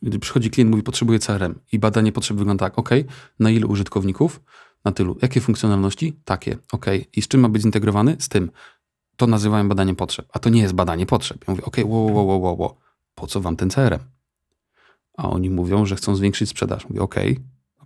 [0.02, 2.89] gdy przychodzi klient, mówi, potrzebuje CRM i badanie potrzeb wygląda tak, ok,
[3.39, 4.42] na ilu użytkowników?
[4.86, 5.18] Na tylu.
[5.22, 6.20] Jakie funkcjonalności?
[6.26, 6.86] Takie, ok.
[7.16, 8.16] I z czym ma być zintegrowany?
[8.20, 8.52] Z tym.
[9.16, 11.44] To nazywają badaniem potrzeb, a to nie jest badanie potrzeb.
[11.48, 12.78] Ja mówię, ok, wow, wow, wow, wow,
[13.16, 14.00] po co wam ten CRM?
[15.18, 16.89] A oni mówią, że chcą zwiększyć sprzedaż.
[16.89, 17.16] Mówię, ok,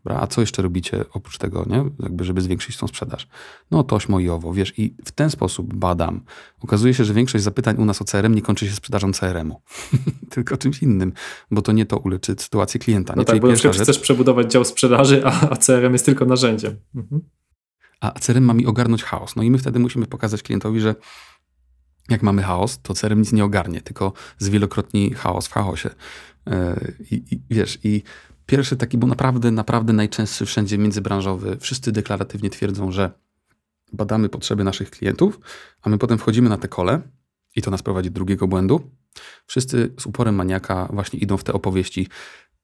[0.06, 1.84] Dobra, a co jeszcze robicie oprócz tego, nie?
[2.00, 3.28] Jakby, żeby zwiększyć tą sprzedaż?
[3.72, 6.22] No tośmy i owo, wiesz, i w ten sposób badam.
[6.62, 9.62] Okazuje się, że większość zapytań u nas o CRM nie kończy się sprzedażą CRM-u,
[10.36, 11.14] tylko czymś innym,
[11.52, 13.14] bo to nie to uleczy sytuację klienta.
[13.16, 13.26] No nie?
[13.26, 16.26] tak, Czyli bo na przykład rzecz, chcesz przebudować dział sprzedaży, a, a CRM jest tylko
[16.26, 16.76] narzędziem.
[16.96, 17.22] Mhm.
[18.00, 19.36] a CRM ma mi ogarnąć chaos.
[19.36, 20.96] No i my wtedy musimy pokazać klientowi, że
[22.10, 25.90] jak mamy chaos, to CRM nic nie ogarnie, tylko zwielokrotni chaos w chaosie.
[26.46, 26.54] Yy,
[27.12, 28.04] I, i wiesz, i
[28.46, 31.58] pierwszy taki był naprawdę, naprawdę najczęstszy wszędzie międzybranżowy.
[31.60, 33.12] Wszyscy deklaratywnie twierdzą, że
[33.94, 35.40] badamy potrzeby naszych klientów,
[35.82, 37.02] a my potem wchodzimy na te kole
[37.56, 38.92] i to nas prowadzi do drugiego błędu.
[39.46, 42.08] Wszyscy z uporem maniaka właśnie idą w te opowieści.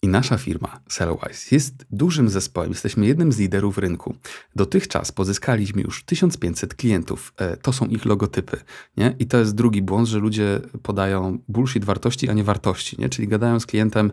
[0.04, 2.70] I nasza firma, Sellwise, jest dużym zespołem.
[2.70, 4.16] Jesteśmy jednym z liderów rynku.
[4.56, 7.34] Dotychczas pozyskaliśmy już 1500 klientów.
[7.38, 8.58] E, To są ich logotypy.
[8.98, 9.16] Nie?
[9.20, 12.96] I to jest drugi błąd, że ludzie podają bullshit wartości, a nie wartości.
[13.00, 13.10] Nie?
[13.10, 14.12] Czyli gadają z klientem,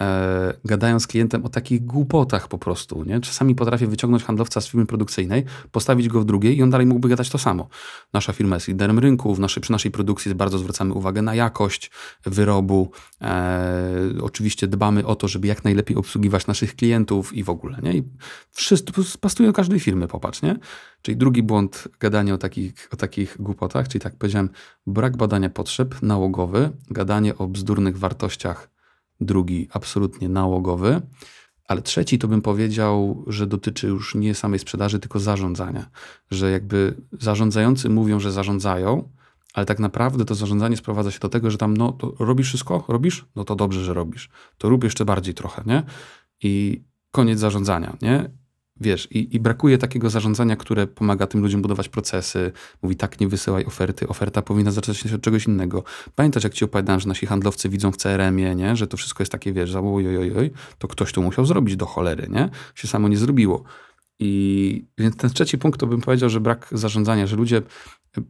[0.00, 3.04] e, gadają z klientem o takich głupotach po prostu.
[3.04, 3.20] Nie?
[3.20, 7.08] Czasami potrafię wyciągnąć handlowca z firmy produkcyjnej, postawić go w drugiej i on dalej mógłby
[7.08, 7.68] gadać to samo.
[8.12, 11.90] Nasza firma jest liderem rynku, w naszej, przy naszej produkcji bardzo zwracamy uwagę na jakość
[12.26, 12.90] wyrobu.
[13.20, 17.78] E, oczywiście dbamy o to, żeby jak najlepiej obsługiwać naszych klientów i w ogóle.
[17.82, 17.92] Nie?
[17.92, 18.02] I
[18.50, 20.56] wszystko pasuje do każdej firmy, popatrz, nie?
[21.02, 24.50] Czyli drugi błąd, gadanie o takich, o takich głupotach, czyli tak powiedziałem,
[24.86, 28.71] brak badania potrzeb, nałogowy, gadanie o bzdurnych wartościach,
[29.24, 31.00] drugi absolutnie nałogowy,
[31.68, 35.90] ale trzeci to bym powiedział, że dotyczy już nie samej sprzedaży, tylko zarządzania.
[36.30, 39.08] Że jakby zarządzający mówią, że zarządzają,
[39.54, 42.84] ale tak naprawdę to zarządzanie sprowadza się do tego, że tam, no to robisz wszystko?
[42.88, 43.26] Robisz?
[43.36, 44.28] No to dobrze, że robisz.
[44.58, 45.82] To rób jeszcze bardziej trochę, nie?
[46.42, 48.30] I koniec zarządzania, nie?
[48.80, 52.52] Wiesz, i, i brakuje takiego zarządzania, które pomaga tym ludziom budować procesy.
[52.82, 54.08] Mówi, tak, nie wysyłaj oferty.
[54.08, 55.84] Oferta powinna zacząć się od czegoś innego.
[56.14, 58.76] Pamiętasz, jak ci opowiadałem, że nasi handlowcy widzą w CRM-ie, nie?
[58.76, 61.46] Że to wszystko jest takie, wiesz, za oj, oj, oj, oj, to ktoś to musiał
[61.46, 62.48] zrobić do cholery, nie?
[62.74, 63.64] Się samo nie zrobiło.
[64.18, 67.62] I więc ten trzeci punkt to bym powiedział, że brak zarządzania, że ludzie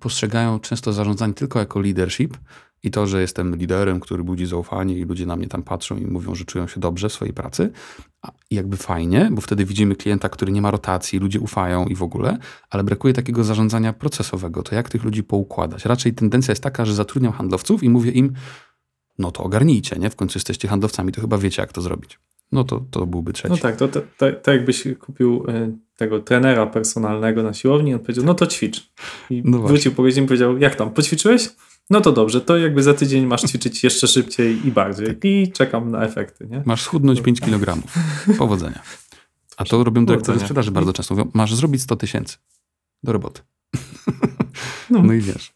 [0.01, 2.37] postrzegają często zarządzanie tylko jako leadership
[2.83, 6.07] i to, że jestem liderem, który budzi zaufanie i ludzie na mnie tam patrzą i
[6.07, 7.71] mówią, że czują się dobrze w swojej pracy.
[8.23, 12.03] A jakby fajnie, bo wtedy widzimy klienta, który nie ma rotacji, ludzie ufają i w
[12.03, 12.39] ogóle,
[12.71, 14.63] ale brakuje takiego zarządzania procesowego.
[14.63, 15.85] To jak tych ludzi poukładać?
[15.85, 18.33] Raczej tendencja jest taka, że zatrudniam handlowców i mówię im,
[19.19, 20.11] no to ogarnijcie, nie?
[20.11, 22.19] W końcu jesteście handlowcami, to chyba wiecie, jak to zrobić.
[22.53, 23.55] No to, to byłby trzeci.
[23.55, 28.01] No tak, to tak to, to jakbyś kupił y, tego trenera personalnego na siłowni, on
[28.01, 28.93] powiedział, no to ćwicz.
[29.31, 31.49] I No wrócił po godzinie i powiedział, jak tam, poćwiczyłeś?
[31.91, 35.19] No to dobrze, to jakby za tydzień masz ćwiczyć jeszcze szybciej i bardziej.
[35.23, 36.63] I czekam na efekty, nie?
[36.67, 37.83] Masz schudnąć 5 kg.
[38.39, 38.83] Powodzenia.
[39.57, 41.15] A to robią dyrektorzy sprzedaży bardzo często.
[41.15, 42.37] Mówią, masz zrobić 100 tysięcy.
[43.03, 43.41] Do roboty.
[44.91, 45.03] No.
[45.03, 45.53] No i wiesz.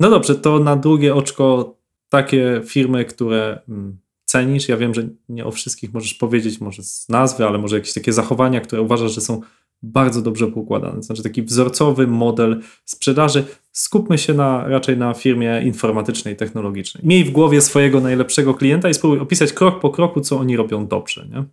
[0.00, 1.76] No dobrze, to na drugie oczko
[2.08, 3.98] takie firmy, które mm,
[4.28, 4.68] cenisz.
[4.68, 8.12] Ja wiem, że nie o wszystkich możesz powiedzieć, może z nazwy, ale może jakieś takie
[8.12, 9.40] zachowania, które uważasz, że są
[9.82, 11.02] bardzo dobrze poukładane.
[11.02, 13.44] Znaczy taki wzorcowy model sprzedaży.
[13.72, 17.04] Skupmy się na, raczej na firmie informatycznej, technologicznej.
[17.06, 20.86] Miej w głowie swojego najlepszego klienta i spróbuj opisać krok po kroku, co oni robią
[20.86, 21.28] dobrze.
[21.30, 21.44] Nie?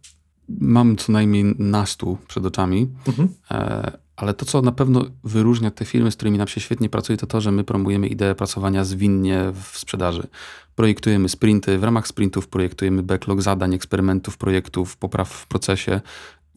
[0.60, 3.30] Mam co najmniej nastu przed oczami, Mhm.
[3.52, 7.18] e, ale to, co na pewno wyróżnia te firmy, z którymi nam się świetnie pracuje,
[7.18, 10.28] to to, że my promujemy ideę pracowania zwinnie w sprzedaży.
[10.76, 16.02] Projektujemy sprinty, w ramach sprintów projektujemy backlog zadań, eksperymentów, projektów, popraw w procesie.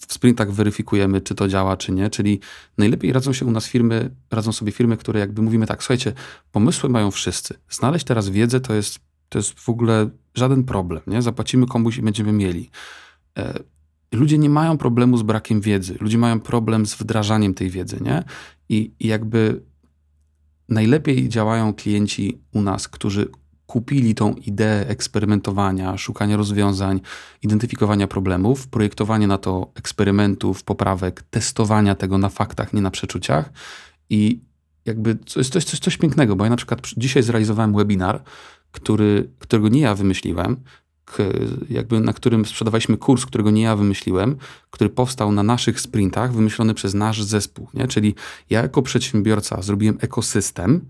[0.08, 2.10] W sprintach weryfikujemy, czy to działa, czy nie.
[2.10, 2.40] Czyli
[2.78, 6.12] najlepiej radzą się u nas firmy, radzą sobie firmy, które jakby mówimy tak, słuchajcie,
[6.52, 7.54] pomysły mają wszyscy.
[7.70, 8.98] Znaleźć teraz wiedzę to jest,
[9.28, 11.02] to jest w ogóle żaden problem.
[11.06, 11.22] Nie?
[11.22, 12.70] Zapłacimy komuś i będziemy mieli.
[14.12, 15.96] Ludzie nie mają problemu z brakiem wiedzy.
[16.00, 18.24] Ludzie mają problem z wdrażaniem tej wiedzy, nie?
[18.68, 19.62] I, i jakby
[20.68, 23.28] najlepiej działają klienci u nas, którzy
[23.66, 27.00] kupili tą ideę eksperymentowania, szukania rozwiązań,
[27.42, 33.52] identyfikowania problemów, projektowania na to eksperymentów, poprawek, testowania tego na faktach, nie na przeczuciach.
[34.10, 34.40] I
[34.84, 38.22] jakby to jest coś, coś, coś pięknego, bo ja na przykład przy- dzisiaj zrealizowałem webinar,
[38.72, 40.56] który, którego nie ja wymyśliłem,
[41.70, 44.36] jakby na którym sprzedawaliśmy kurs, którego nie ja wymyśliłem,
[44.70, 47.68] który powstał na naszych sprintach, wymyślony przez nasz zespół.
[47.74, 47.88] Nie?
[47.88, 48.14] Czyli
[48.50, 50.88] ja jako przedsiębiorca zrobiłem ekosystem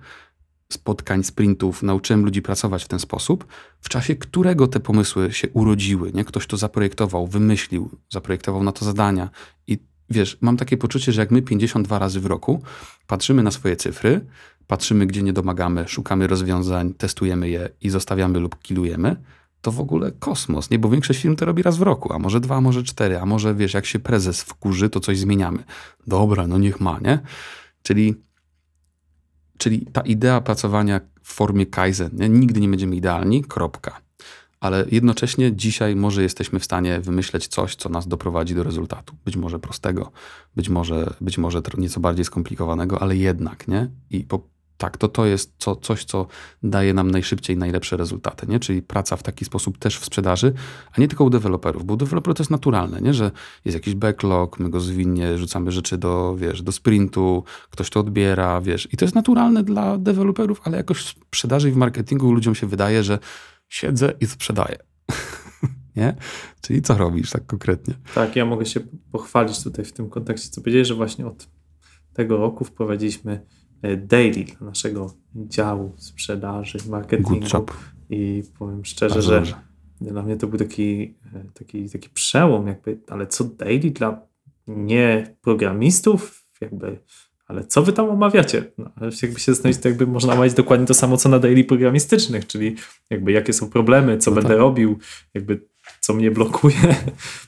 [0.73, 3.47] spotkań, sprintów, nauczyłem ludzi pracować w ten sposób,
[3.81, 6.12] w czasie którego te pomysły się urodziły.
[6.12, 6.25] Nie?
[6.25, 9.31] Ktoś to zaprojektował, wymyślił, zaprojektował na to zadania.
[9.66, 9.79] I
[10.11, 12.62] wiesz, mam takie poczucie, że jak my 52 razy w roku
[13.07, 14.21] patrzymy na swoje cyfry,
[14.66, 19.16] patrzymy, gdzie nie domagamy, szukamy rozwiązań, testujemy je i zostawiamy lub kilujemy,
[19.61, 20.79] to w ogóle kosmos, nie?
[20.79, 23.27] Bo większość firm to robi raz w roku, a może dwa, a może cztery, a
[23.27, 25.65] może wiesz, jak się prezes wkurzy, to coś zmieniamy.
[26.07, 27.19] Dobra, no niech ma, nie?
[27.83, 28.15] Czyli,
[29.59, 32.29] czyli ta idea pracowania w formie Kaizen, nie?
[32.29, 34.01] nigdy nie będziemy idealni, kropka.
[34.61, 39.17] ale jednocześnie dzisiaj może jesteśmy w stanie wymyśleć coś, co nas doprowadzi do rezultatu.
[39.25, 40.13] Być może prostego,
[40.57, 43.91] być może, być może nieco bardziej skomplikowanego, ale jednak, nie?
[44.11, 44.41] I po,
[44.79, 46.26] tak, to to jest co, coś, co
[46.62, 48.61] daje nam najszybciej najlepsze rezultaty, nie?
[48.61, 50.53] Czyli praca w taki sposób też w sprzedaży,
[50.93, 53.14] a nie tylko u deweloperów, bo u deweloperów to jest naturalne, nie?
[53.14, 53.31] Że
[53.64, 58.61] jest jakiś backlog, my go zwinnie rzucamy rzeczy do, wiesz, do sprintu, ktoś to odbiera,
[58.61, 58.89] wiesz.
[58.93, 62.66] I to jest naturalne dla deweloperów, ale jakoś w sprzedaży i w marketingu ludziom się
[62.66, 63.18] wydaje, że
[63.68, 64.76] siedzę i sprzedaję.
[65.97, 66.14] nie?
[66.61, 67.95] Czyli co robisz tak konkretnie?
[68.14, 68.81] Tak, ja mogę się
[69.12, 71.49] pochwalić tutaj w tym kontekście, co powiedziałeś, że właśnie od
[72.12, 73.47] tego roku wprowadziliśmy
[73.97, 77.47] daily dla naszego działu sprzedaży, marketingu.
[78.11, 79.55] I powiem szczerze, Bardzo że dobrze.
[80.01, 84.20] dla mnie to był taki, e, taki, taki przełom, jakby, ale co daily dla
[84.66, 86.99] nie programistów, jakby,
[87.47, 88.64] ale co wy tam omawiacie?
[88.79, 88.91] No,
[89.22, 92.76] jakby się zastanowić, to jakby można omawiać dokładnie to samo, co na daily programistycznych, czyli
[93.11, 94.59] jakby jakie są problemy, co No będę tak.
[94.59, 94.99] robił,
[95.35, 95.66] jakby
[96.01, 96.76] co mnie blokuje.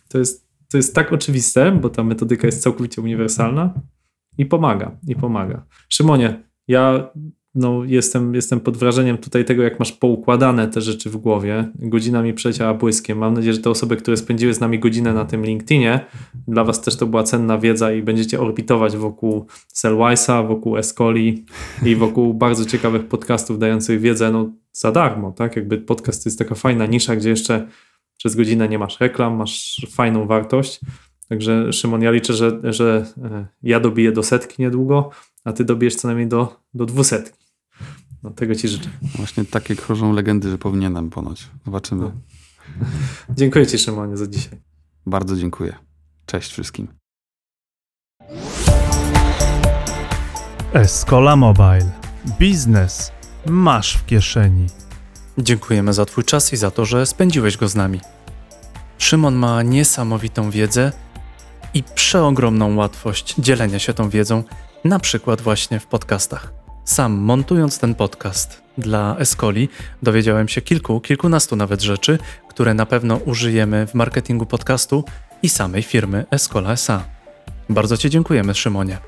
[0.08, 3.74] To jest, to jest tak oczywiste, bo ta metodyka jest całkowicie uniwersalna
[4.40, 5.66] i pomaga, i pomaga.
[5.88, 7.10] Szymonie, ja
[7.54, 11.72] no, jestem, jestem pod wrażeniem tutaj tego, jak masz poukładane te rzeczy w głowie.
[11.74, 13.18] Godzina mi przeleciała błyskiem.
[13.18, 16.00] Mam nadzieję, że te osoby, które spędziły z nami godzinę na tym LinkedInie,
[16.48, 21.44] dla was też to była cenna wiedza i będziecie orbitować wokół Sellwise'a, wokół Escoli
[21.86, 25.32] i wokół bardzo ciekawych podcastów dających wiedzę no, za darmo.
[25.32, 25.56] Tak?
[25.56, 27.68] Jakby podcast to jest taka fajna nisza, gdzie jeszcze
[28.16, 30.80] przez godzinę nie masz reklam, masz fajną wartość.
[31.30, 35.10] Także Szymon, ja liczę, że, że e, ja dobiję do setki niedługo,
[35.44, 37.44] a ty dobijesz co najmniej do, do dwusetki.
[38.22, 38.90] No, tego ci życzę.
[39.16, 41.48] Właśnie takie krążą legendy, że powinienem ponoć.
[41.64, 42.02] Zobaczymy.
[42.02, 42.12] No.
[43.38, 44.58] Dziękuję ci Szymonie za dzisiaj.
[45.06, 45.74] Bardzo dziękuję.
[46.26, 46.88] Cześć wszystkim.
[50.72, 51.90] Escola Mobile.
[52.38, 53.12] Biznes
[53.46, 54.66] masz w kieszeni.
[55.38, 58.00] Dziękujemy za Twój czas i za to, że spędziłeś go z nami.
[58.98, 60.92] Szymon ma niesamowitą wiedzę
[61.74, 64.42] i przeogromną łatwość dzielenia się tą wiedzą,
[64.84, 66.52] na przykład właśnie w podcastach.
[66.84, 69.68] Sam montując ten podcast dla Escoli,
[70.02, 72.18] dowiedziałem się kilku, kilkunastu nawet rzeczy,
[72.48, 75.04] które na pewno użyjemy w marketingu podcastu
[75.42, 77.04] i samej firmy Escola SA.
[77.68, 78.98] Bardzo Ci dziękujemy, Szymonie.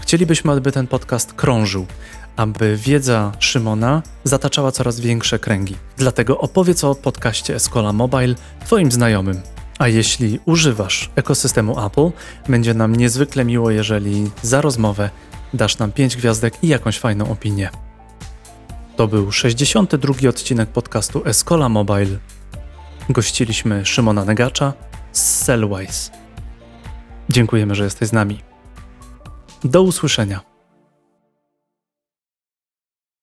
[0.00, 1.86] Chcielibyśmy, aby ten podcast krążył,
[2.36, 5.76] aby wiedza Szymona zataczała coraz większe kręgi.
[5.96, 9.40] Dlatego opowiedz o podcaście Escola Mobile Twoim znajomym.
[9.80, 12.10] A jeśli używasz ekosystemu Apple,
[12.48, 15.10] będzie nam niezwykle miło, jeżeli za rozmowę
[15.54, 17.70] dasz nam 5 gwiazdek i jakąś fajną opinię.
[18.96, 22.18] To był 62 odcinek podcastu Escola Mobile.
[23.08, 24.72] Gościliśmy Szymona Negacza
[25.12, 26.10] z Sellwise.
[27.28, 28.40] Dziękujemy, że jesteś z nami.
[29.64, 30.49] Do usłyszenia.